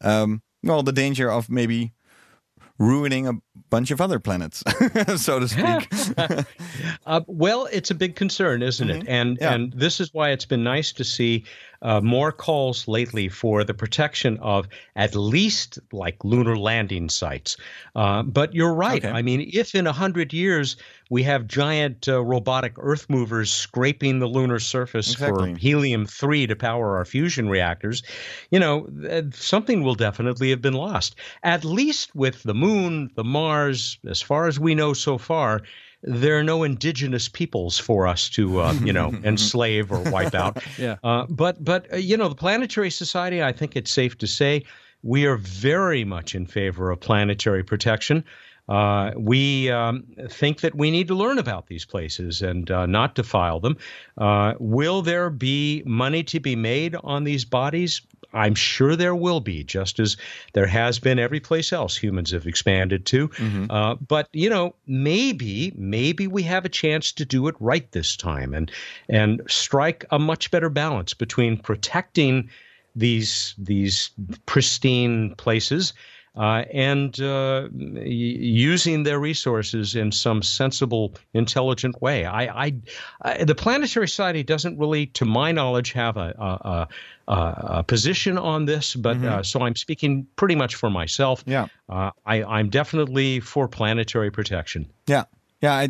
[0.00, 1.92] um, well the danger of maybe
[2.78, 3.32] ruining a
[3.70, 4.62] bunch of other planets,
[5.16, 5.88] so to speak?
[7.06, 9.04] Uh, well, it's a big concern, isn't it?
[9.06, 9.42] And Mm-hmm.
[9.44, 9.54] Yeah.
[9.54, 11.44] and this is why it's been nice to see
[11.82, 17.56] uh, more calls lately for the protection of at least like lunar landing sites.
[17.94, 19.04] Uh, but you're right.
[19.04, 19.14] Okay.
[19.14, 20.76] I mean, if in a hundred years
[21.10, 25.54] we have giant uh, robotic Earth movers scraping the lunar surface Exactly.
[25.54, 28.02] for helium three to power our fusion reactors,
[28.50, 28.88] you know,
[29.32, 31.16] something will definitely have been lost.
[31.42, 35.62] At least with the moon, the Mars, as far as we know so far,
[36.06, 40.62] there are no indigenous peoples for us to, uh, you know, enslave or wipe out.
[40.78, 40.96] Yeah.
[41.02, 44.64] Uh, but but uh, you know, the Planetary Society, I think it's safe to say,
[45.02, 48.24] we are very much in favor of planetary protection.
[48.68, 53.14] Uh, we um, think that we need to learn about these places and uh, not
[53.14, 53.76] defile them.
[54.18, 58.02] Uh, will there be money to be made on these bodies?
[58.36, 60.16] I'm sure there will be, just as
[60.52, 63.30] there has been every place else humans have expanded to.
[63.70, 68.16] Uh, but you know, maybe maybe we have a chance to do it right this
[68.16, 68.70] time and
[69.08, 72.50] and strike a much better balance between protecting
[72.94, 74.10] these these
[74.46, 75.92] pristine places
[76.36, 82.24] uh, and uh, y- using their resources in some sensible, intelligent way.
[82.24, 82.72] I, I,
[83.22, 86.88] I, the Planetary Society doesn't really, to my knowledge, have a, a,
[87.28, 87.34] a,
[87.78, 91.42] a position on this, but uh, so I'm speaking pretty much for myself.
[91.46, 91.66] Yeah.
[91.88, 94.86] Uh, I, I'm definitely for planetary protection.
[95.06, 95.24] Yeah,
[95.62, 95.74] yeah.
[95.74, 95.88] I-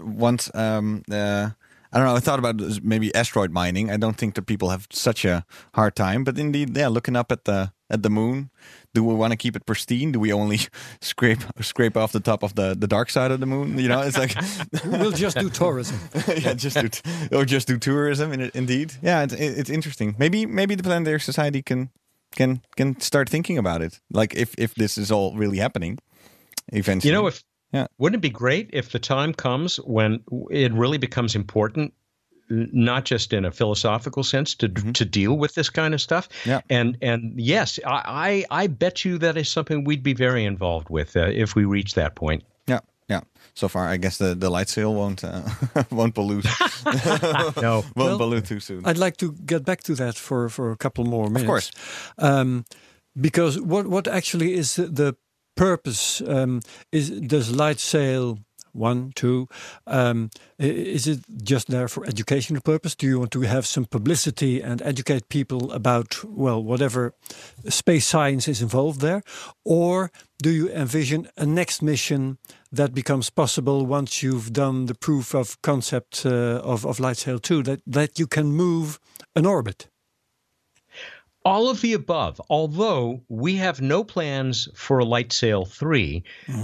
[0.00, 1.50] once, um, uh,
[1.92, 2.16] I don't know.
[2.16, 3.90] I thought about maybe asteroid mining.
[3.90, 6.88] I don't think that people have such a hard time, but indeed, yeah.
[6.88, 8.50] Looking up at the at the moon,
[8.94, 10.12] do we want to keep it pristine?
[10.12, 10.60] Do we only
[11.02, 13.78] scrape scrape off the top of the the dark side of the moon?
[13.78, 14.34] You know, it's like
[14.84, 15.98] We'll just do tourism.
[16.28, 18.32] yeah, just do t- or just do tourism.
[18.32, 19.22] In, indeed, yeah.
[19.22, 20.14] It's it's interesting.
[20.18, 21.90] Maybe maybe the Planetary Society can
[22.34, 24.00] can can start thinking about it.
[24.10, 25.98] Like if if this is all really happening,
[26.72, 27.12] eventually.
[27.12, 27.86] You know, if Yeah.
[27.98, 31.94] wouldn't it be great if the time comes when it really becomes important,
[32.50, 36.28] not just in a philosophical sense, to to deal with this kind of stuff?
[36.28, 36.50] Mm-hmm.
[36.50, 36.60] Yeah.
[36.68, 40.90] And and yes, I I, I bet you that is something we'd be very involved
[40.90, 42.42] with uh, if we reach that point.
[42.66, 43.20] Yeah, yeah.
[43.54, 45.42] So far, I guess the, the light sail won't uh,
[45.90, 46.46] won't pollute.
[47.62, 47.84] No.
[47.96, 48.84] won't Well, pollute too soon.
[48.84, 51.42] I'd like to get back to that for, for a couple more minutes.
[51.42, 51.70] Of course.
[52.18, 52.64] Um,
[53.20, 55.16] because what, what actually is the, the
[55.54, 56.20] purpose?
[56.26, 58.38] Um, is Does light sail
[58.72, 59.48] one, two?
[59.86, 62.94] Um, is it just there for educational purpose?
[62.94, 67.14] Do you want to have some publicity and educate people about, well, whatever
[67.68, 69.22] space science is involved there?
[69.64, 70.10] Or
[70.42, 72.38] do you envision a next mission
[72.70, 77.38] that becomes possible once you've done the proof of concept uh, of, of Light Sail
[77.38, 78.98] 2, that, that you can move
[79.36, 79.88] an orbit?
[81.44, 86.22] All of the above, although we have no plans for a Light Sail 3,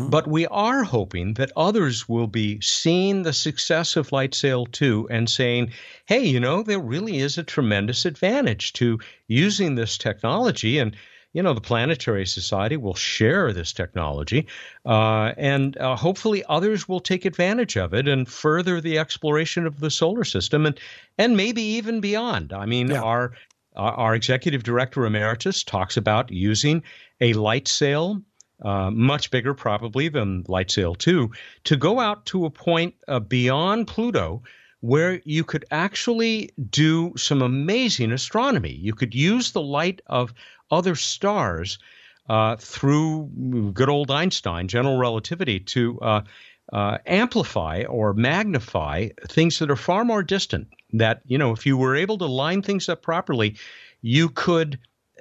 [0.09, 5.09] but we are hoping that others will be seeing the success of Light Sail 2
[5.11, 5.73] and saying,
[6.07, 10.79] hey, you know, there really is a tremendous advantage to using this technology.
[10.79, 10.95] And,
[11.33, 14.47] you know, the Planetary Society will share this technology.
[14.87, 19.81] Uh, and uh, hopefully others will take advantage of it and further the exploration of
[19.81, 20.79] the solar system and,
[21.19, 22.53] and maybe even beyond.
[22.53, 23.03] I mean, Yeah.
[23.03, 23.33] our
[23.79, 26.83] our executive director emeritus talks about using
[27.21, 28.21] a light sail,
[28.63, 31.31] uh, much bigger probably than Light Sail 2,
[31.65, 34.43] to go out to a point uh, beyond Pluto
[34.81, 38.73] where you could actually do some amazing astronomy.
[38.73, 40.33] You could use the light of
[40.71, 41.79] other stars
[42.29, 46.21] uh, through good old Einstein, general relativity, to uh,
[46.73, 50.69] uh, amplify or magnify things that are far more distant.
[50.93, 53.57] That, you know, if you were able to line things up properly,
[54.01, 54.79] you could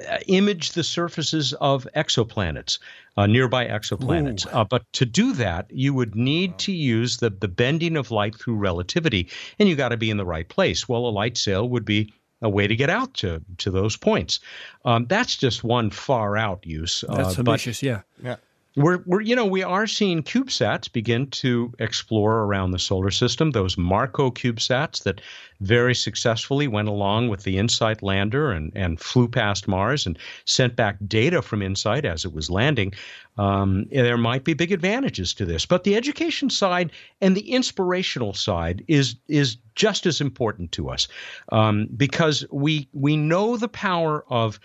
[0.09, 2.79] uh, image the surfaces of exoplanets,
[3.17, 4.45] uh, nearby exoplanets.
[4.51, 8.35] Uh, but to do that, you would need to use the, the bending of light
[8.35, 9.27] through relativity,
[9.59, 10.87] and you got to be in the right place.
[10.87, 14.39] Well, a light sail would be a way to get out to to those points.
[14.85, 17.03] Um, that's just one far out use.
[17.09, 18.01] That's uh, ambitious, yeah.
[18.23, 18.35] Yeah.
[18.77, 23.49] We're, we're, you know, we are seeing CubeSats begin to explore around the solar system.
[23.49, 25.19] Those MarCO CubeSats that
[25.61, 30.15] very successfully went along with the InSight lander and, and flew past Mars and
[30.45, 32.93] sent back data from InSight as it was landing.
[33.39, 38.35] Um, there might be big advantages to this, but the education side and the inspirational
[38.35, 41.07] side is is just as important to us
[41.51, 44.59] um, because we we know the power of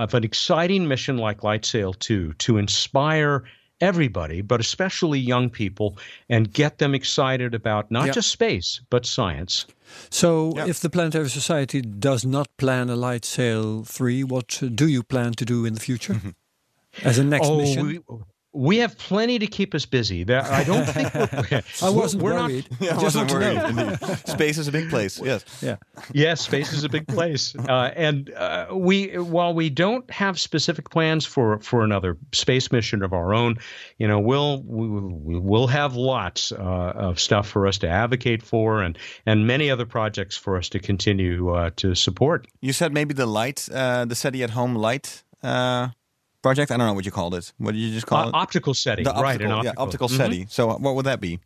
[0.00, 3.44] of an exciting mission like Lightsail 2 to inspire
[3.80, 5.96] everybody, but especially young people,
[6.28, 8.14] and get them excited about not Yep.
[8.14, 9.66] just space, but science.
[10.10, 15.02] So, if the Planetary Society does not plan a light sail 3, what do you
[15.02, 16.14] plan to do in the future?
[16.14, 16.30] Mm-hmm.
[17.04, 17.86] As a next oh, mission?
[17.86, 18.00] we,
[18.52, 20.22] we have plenty to keep us busy.
[20.28, 22.68] I don't think we're, I wasn't we're worried.
[22.80, 24.18] Yeah, I Just wasn't worried.
[24.26, 25.20] Space is a big place.
[25.30, 25.44] Yes.
[25.62, 25.76] Yeah.
[26.12, 30.90] Yes, space is a big place, uh, and uh, we while we don't have specific
[30.90, 33.58] plans for for another space mission of our own,
[33.98, 36.56] you know, we'll we, we will have lots uh,
[36.96, 40.80] of stuff for us to advocate for, and and many other projects for us to
[40.80, 42.48] continue uh, to support.
[42.60, 45.88] You said maybe the light, uh, the SETI at home light uh,
[46.42, 46.70] project.
[46.70, 47.52] I don't know what you called it.
[47.58, 48.34] What did you just call Uh, it?
[48.34, 49.58] optical setting, the optical, right?
[49.58, 50.16] An yeah, optical Mhm.
[50.16, 50.46] SETI.
[50.48, 51.38] So what would that be?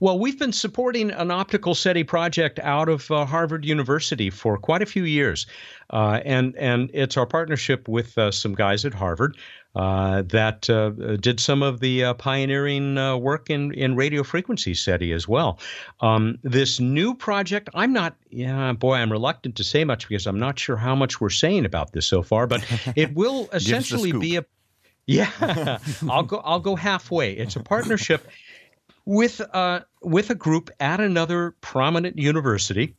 [0.00, 4.82] Well, we've been supporting an optical SETI project out of uh, Harvard University for quite
[4.82, 5.46] a few years,
[5.90, 9.40] uh, and and it's our partnership with uh, some guys at Harvard uh,
[9.74, 15.12] that uh, did some of the uh, pioneering uh, work in in radio frequency SETI
[15.12, 15.58] as well.
[16.00, 20.38] Um, this new project, I'm not, yeah, boy, I'm reluctant to say much because I'm
[20.38, 22.64] not sure how much we're saying about this so far, but
[22.96, 24.44] it will essentially be a
[25.06, 26.38] yeah, I'll go.
[26.44, 27.32] I'll go halfway.
[27.32, 28.26] It's a partnership
[29.04, 32.94] with uh, with a group at another prominent university.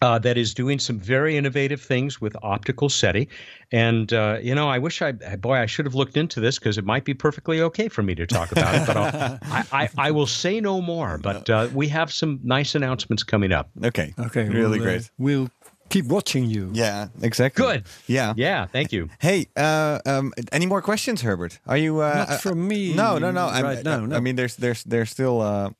[0.00, 3.28] Uh, that is doing some very innovative things with optical SETI,
[3.72, 6.78] and uh, you know, I wish I, boy, I should have looked into this because
[6.78, 8.86] it might be perfectly okay for me to talk about it.
[8.86, 11.18] But I'll, I, I, I will say no more.
[11.18, 13.70] But uh, we have some nice announcements coming up.
[13.82, 14.14] Okay.
[14.16, 14.48] Okay.
[14.48, 15.10] Really we'll, uh, great.
[15.18, 15.50] we'll
[15.88, 16.70] keep watching you.
[16.72, 17.64] Yeah, exactly.
[17.64, 17.86] Good.
[18.06, 18.34] Yeah.
[18.36, 19.08] Yeah, thank you.
[19.18, 21.58] Hey, uh, um, any more questions, Herbert?
[21.66, 22.00] Are you?
[22.00, 23.46] Uh, Not uh, from me No, no, no.
[23.46, 24.16] I'm- right now, I, no.
[24.16, 25.70] I mean, there's, there's, there's still uh,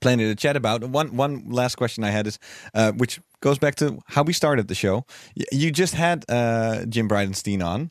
[0.00, 0.84] plenty to chat about.
[0.84, 2.38] One, one last question I had is,
[2.74, 5.04] uh, which goes back to how we started the show.
[5.52, 7.90] You just had uh, Jim Bridenstine on.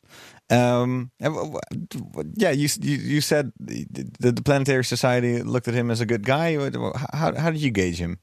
[0.50, 1.60] Um, and w-
[1.92, 3.86] w- yeah, you, you you said the,
[4.18, 6.56] the, Planetary Society looked at him as a good guy.
[7.12, 8.18] How, how did you gauge him?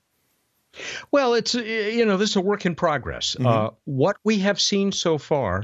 [1.11, 3.35] Well, it's you know this is a work in progress.
[3.35, 3.47] Mm-hmm.
[3.47, 5.63] Uh, what we have seen so far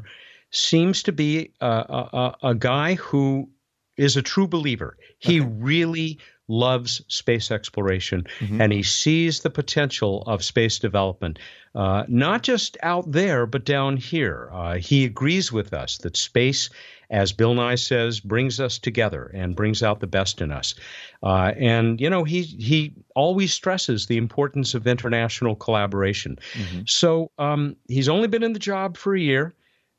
[0.51, 3.49] seems to be a, a, a- a guy who
[3.97, 4.97] is a true believer.
[5.19, 8.61] He really loves space exploration, Mm-hmm.
[8.61, 11.39] and he sees the potential of space development,
[11.75, 14.49] uh, not just out there but down here.
[14.51, 16.69] Uh, he agrees with us that space.
[17.09, 20.73] As Bill Nye says, brings us together and brings out the best in us.
[21.21, 26.39] Uh, and you know, he he always stresses the importance of international collaboration.
[26.85, 29.53] So um, he's only been in the job for a year.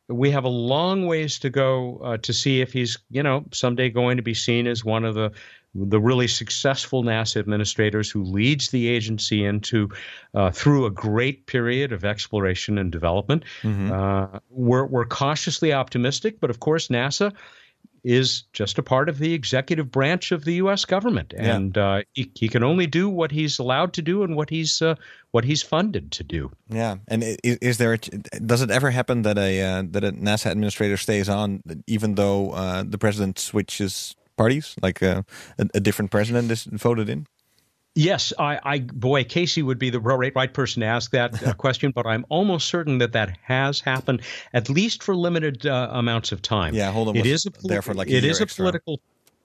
[0.09, 3.90] We have a long ways to go uh, to see if he's, you know, someday
[3.90, 5.30] going to be seen as one of the
[5.74, 9.88] the really successful NASA administrators who leads the agency into
[10.34, 13.44] uh, through a great period of exploration and development.
[13.64, 17.32] Uh, we're we're cautiously optimistic, but of course, NASA
[18.04, 20.84] is just a part of the executive branch of the U.S.
[20.84, 21.56] government, Yeah.
[21.56, 24.82] and uh, he, he can only do what he's allowed to do and what he's
[24.82, 24.94] uh,
[25.30, 26.50] what he's funded to do.
[26.68, 27.94] Yeah, and is, is there?
[27.94, 32.14] A, does it ever happen that a uh, that a NASA administrator stays on even
[32.14, 35.22] though uh, the president switches parties, like uh,
[35.59, 37.26] a, a different president is voted in?
[37.97, 41.53] Yes, I, I boy, Casey would be the right, right person to ask that uh,
[41.59, 44.22] question, but I'm almost certain that that has happened,
[44.53, 46.74] at least for limited uh, amounts of time.
[46.74, 47.16] Yeah, hold on.
[47.16, 49.01] It is a there for like a it is a political.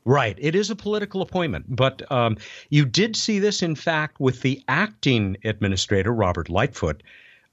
[0.05, 2.37] Right, it is a political appointment, but um,
[2.69, 7.03] you did see this, in fact, with the acting administrator Robert Lightfoot.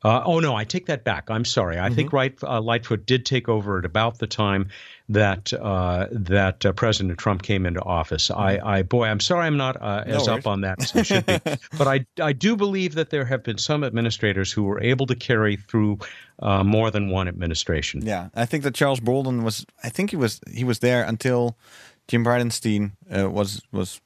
[0.07, 1.31] Uh, oh no, I take that back.
[1.31, 1.81] I'm sorry.
[1.81, 4.69] I think right, uh, Lightfoot did take over at about the time
[5.09, 8.31] that uh, that uh, President Trump came into office.
[8.31, 10.29] I, I boy, I'm sorry, I'm not uh, as worries.
[10.29, 11.41] up on that as I should be.
[11.77, 15.17] but I I do believe that there have been some administrators who were able to
[15.17, 15.99] carry through
[16.39, 18.07] uh, more than one administration.
[18.07, 19.67] Yeah, I think that Charles Bolden was.
[19.83, 21.59] I think he was he was there until
[22.07, 24.01] Jim Bridenstine uh, was was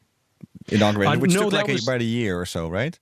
[0.69, 2.99] inaugurated, which no, took like was- about a year or so, right?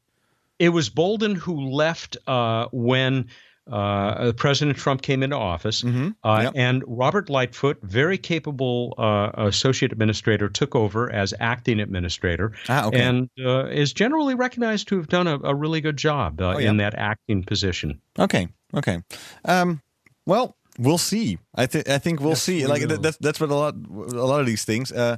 [0.59, 3.27] It was Bolden who left uh, when
[3.71, 6.53] uh, President Trump came into office, uh, Yep.
[6.57, 13.01] and Robert Lightfoot, very capable uh, associate administrator, took over as acting administrator, Ah, okay.
[13.01, 16.59] and uh, is generally recognized to have done a, a really good job uh, Oh,
[16.59, 16.71] yeah.
[16.71, 18.01] in that acting position.
[18.19, 19.03] Okay, okay.
[19.45, 19.81] Um,
[20.27, 21.39] well, we'll see.
[21.55, 22.63] I think I think we'll see.
[22.63, 24.93] we Like th- that's that's what a lot a lot of these things.
[24.93, 25.17] Uh,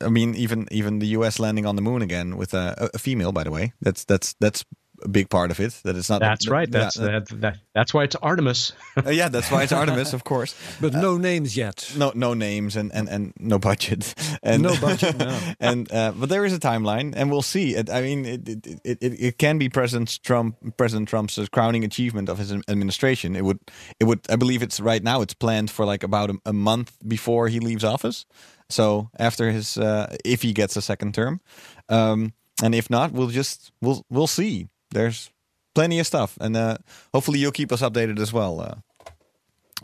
[0.00, 1.38] I mean, even even the U.S.
[1.38, 3.72] landing on the moon again with a, a female, by the way.
[3.80, 4.64] That's that's that's
[5.04, 5.80] a big part of it.
[5.84, 6.20] That it's not.
[6.20, 6.68] That's right.
[6.68, 8.72] yeah, That's that, that, That's why it's Artemis.
[9.06, 10.54] uh, yeah, that's why it's Artemis, of course.
[10.80, 11.92] But no names yet.
[11.96, 15.38] No, no names and, and, and no budget, and No budget, no.
[15.60, 17.74] and uh, but there is a timeline, and we'll see.
[17.74, 21.84] It, I mean, it it, it, it it can be President Trump President Trump's crowning
[21.84, 23.36] achievement of his administration.
[23.36, 23.58] It would
[24.00, 25.22] it would I believe it's right now.
[25.22, 28.26] It's planned for like about a, a month before he leaves office.
[28.70, 31.40] So after his uh, if he gets a second term,
[31.88, 32.32] um,
[32.62, 34.68] and if not, we'll just we'll we'll see.
[34.92, 35.30] There's
[35.74, 36.78] plenty of stuff, and uh,
[37.14, 38.74] hopefully you'll keep us updated as well, uh,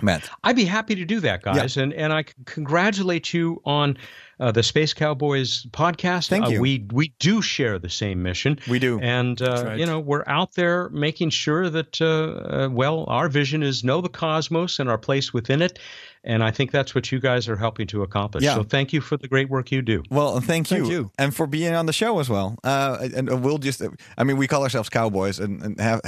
[0.00, 0.28] Mat.
[0.44, 1.82] I'd be happy to do that, guys, yeah.
[1.82, 3.96] and and I c- congratulate you on
[4.38, 6.28] uh, the Space Cowboys podcast.
[6.28, 6.60] Thank Uh, you.
[6.60, 8.60] we we do share the same mission.
[8.68, 9.00] We do.
[9.00, 9.78] and uh, right.
[9.78, 14.00] you know we're out there making sure that uh, uh, well, our vision is know
[14.00, 15.80] the cosmos and our place within it,
[16.28, 18.44] and I think that's what you guys are helping to accomplish.
[18.44, 18.54] Yeah.
[18.54, 20.04] So thank you for the great work you do.
[20.10, 20.76] Well, and thank you.
[20.78, 21.10] Thank you.
[21.18, 22.56] and for being on the show as well.
[22.62, 26.00] Uh, and we'll just—I mean, we call ourselves cowboys, and, and have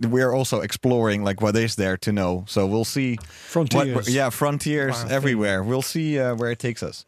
[0.00, 2.44] we're also exploring like what is there to know.
[2.48, 3.18] So we'll see.
[3.28, 3.94] Frontiers.
[3.94, 5.10] What, yeah, frontiers Wow.
[5.10, 5.62] everywhere.
[5.62, 7.04] We'll see uh, where it takes us.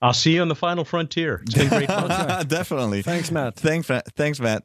[0.00, 1.42] I'll see you on the final frontier.
[1.44, 2.08] It's been great fun.
[2.48, 3.02] Definitely.
[3.02, 3.54] Thanks, Mat.
[3.56, 4.64] Thanks, Ma- thanks, Mat.